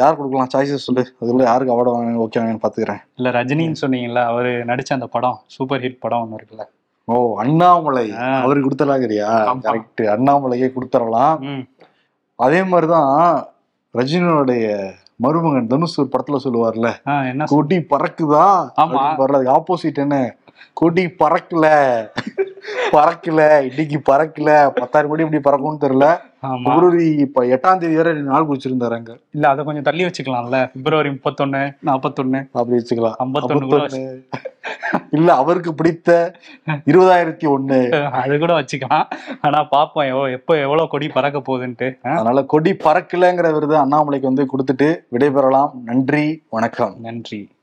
யார் 0.01 0.17
கொடுக்கலாம்? 0.17 0.51
சாய்ஸஸ் 0.55 0.87
சொல்லு. 0.87 1.03
அதுக்குள்ள 1.21 1.45
யாருக்கு 1.51 1.75
அவார்டு 1.75 1.93
வாங்க 1.95 2.25
ஓகே 2.25 2.41
வாங்கன்னு 2.41 2.65
பாத்துக்கிறேன். 2.65 3.01
இல்ல 3.19 3.31
ரஜினின்னு 3.37 3.81
சொன்னீங்கல்ல 3.81 4.23
அவரு 4.33 4.51
நடிச்ச 4.71 4.91
அந்த 4.97 5.07
படம் 5.07 5.39
சூப்பர் 5.55 5.81
ஹிட் 5.81 6.03
படம் 6.05 6.23
ஒண்ணு 6.25 6.39
இருக்குல்ல. 6.39 6.65
ஓ 7.05 7.15
அண்ணாமலை. 7.43 8.07
அவருக்கு 8.43 8.69
கொடுத்தலாங்கிறியா? 8.69 9.31
ஆமா. 9.51 9.65
கரெக்ட் 9.69 10.03
அண்ணாமலையே 10.15 10.69
கொடுத்துடலாம் 10.77 11.65
அதே 12.39 12.63
மாதிரிதான் 12.63 13.13
ரஜினியோடைய 13.95 14.65
மருமகன் 15.25 15.67
தனுஷ் 15.67 15.99
ஒரு 16.01 16.09
படத்துல 16.15 16.39
சொல்லுவார்ல 16.45 16.89
என்ன 17.31 17.45
கொடி 17.49 17.79
பறக்குதா? 17.93 18.47
ஆமா. 18.83 19.03
ஆப்போசிட் 19.57 20.03
என்ன? 20.05 20.17
கொடி 20.73 21.05
பறக்கல. 21.21 21.67
பறக்கல. 22.93 23.41
இன்னைக்கு 23.69 23.99
பறக்கல. 24.11 24.51
பத்தாயிரம் 24.81 25.11
கோடி 25.11 25.25
இப்படி 25.27 25.43
பறக்கும்னு 25.47 25.85
தெரியல. 25.85 26.07
பிப்ரவரி 26.53 27.17
இப்ப 27.17 27.45
எட்டாம் 27.45 27.79
தேதி 27.79 27.97
வரை 27.97 28.13
நாள் 28.13 28.47
குறிச்சிருந்தாரு 28.47 28.95
அங்க. 28.95 29.19
இல்ல 29.31 29.49
அதை 29.49 29.65
கொஞ்சம் 29.65 29.83
தள்ளி 29.83 30.05
வச்சுக்கலாம்ல. 30.05 30.71
பிப்ரவரி 30.73 31.09
முப்பத்தொன்னு 31.09 31.77
நாப்பத்தொன்னு. 31.87 32.49
அப்படி 32.53 32.83
வச்சுக்கலாம். 32.83 33.15
ஐம்பத்தொன்னு. 33.19 34.23
இல்ல 35.11 35.35
அவருக்கு 35.35 35.75
பிடித்த 35.75 36.35
இருபதாயிரத்தி 36.67 37.57
ஒண்ணு. 37.57 38.01
அது 38.11 38.39
கூட 38.39 38.61
வச்சுக்கலாம். 38.61 39.05
ஆனா 39.41 39.69
பாப்போம் 39.71 40.33
எப்போ 40.33 40.57
எவ்வளவு 40.57 40.89
கொடி 40.89 41.09
பறக்க 41.09 41.39
போகுதுன்ட்டு? 41.39 41.99
அதனால 42.03 42.45
கொடி 42.45 42.73
பறக்கலங்கிற 42.73 43.53
விருது 43.53 43.77
அண்ணாமலைக்கு 43.77 44.33
வந்து 44.33 44.47
கொடுத்துட்டு 44.47 44.99
விடைபெறலாம். 45.13 45.71
நன்றி 45.85 46.43
வணக்கம். 46.51 46.95
நன்றி. 47.01 47.55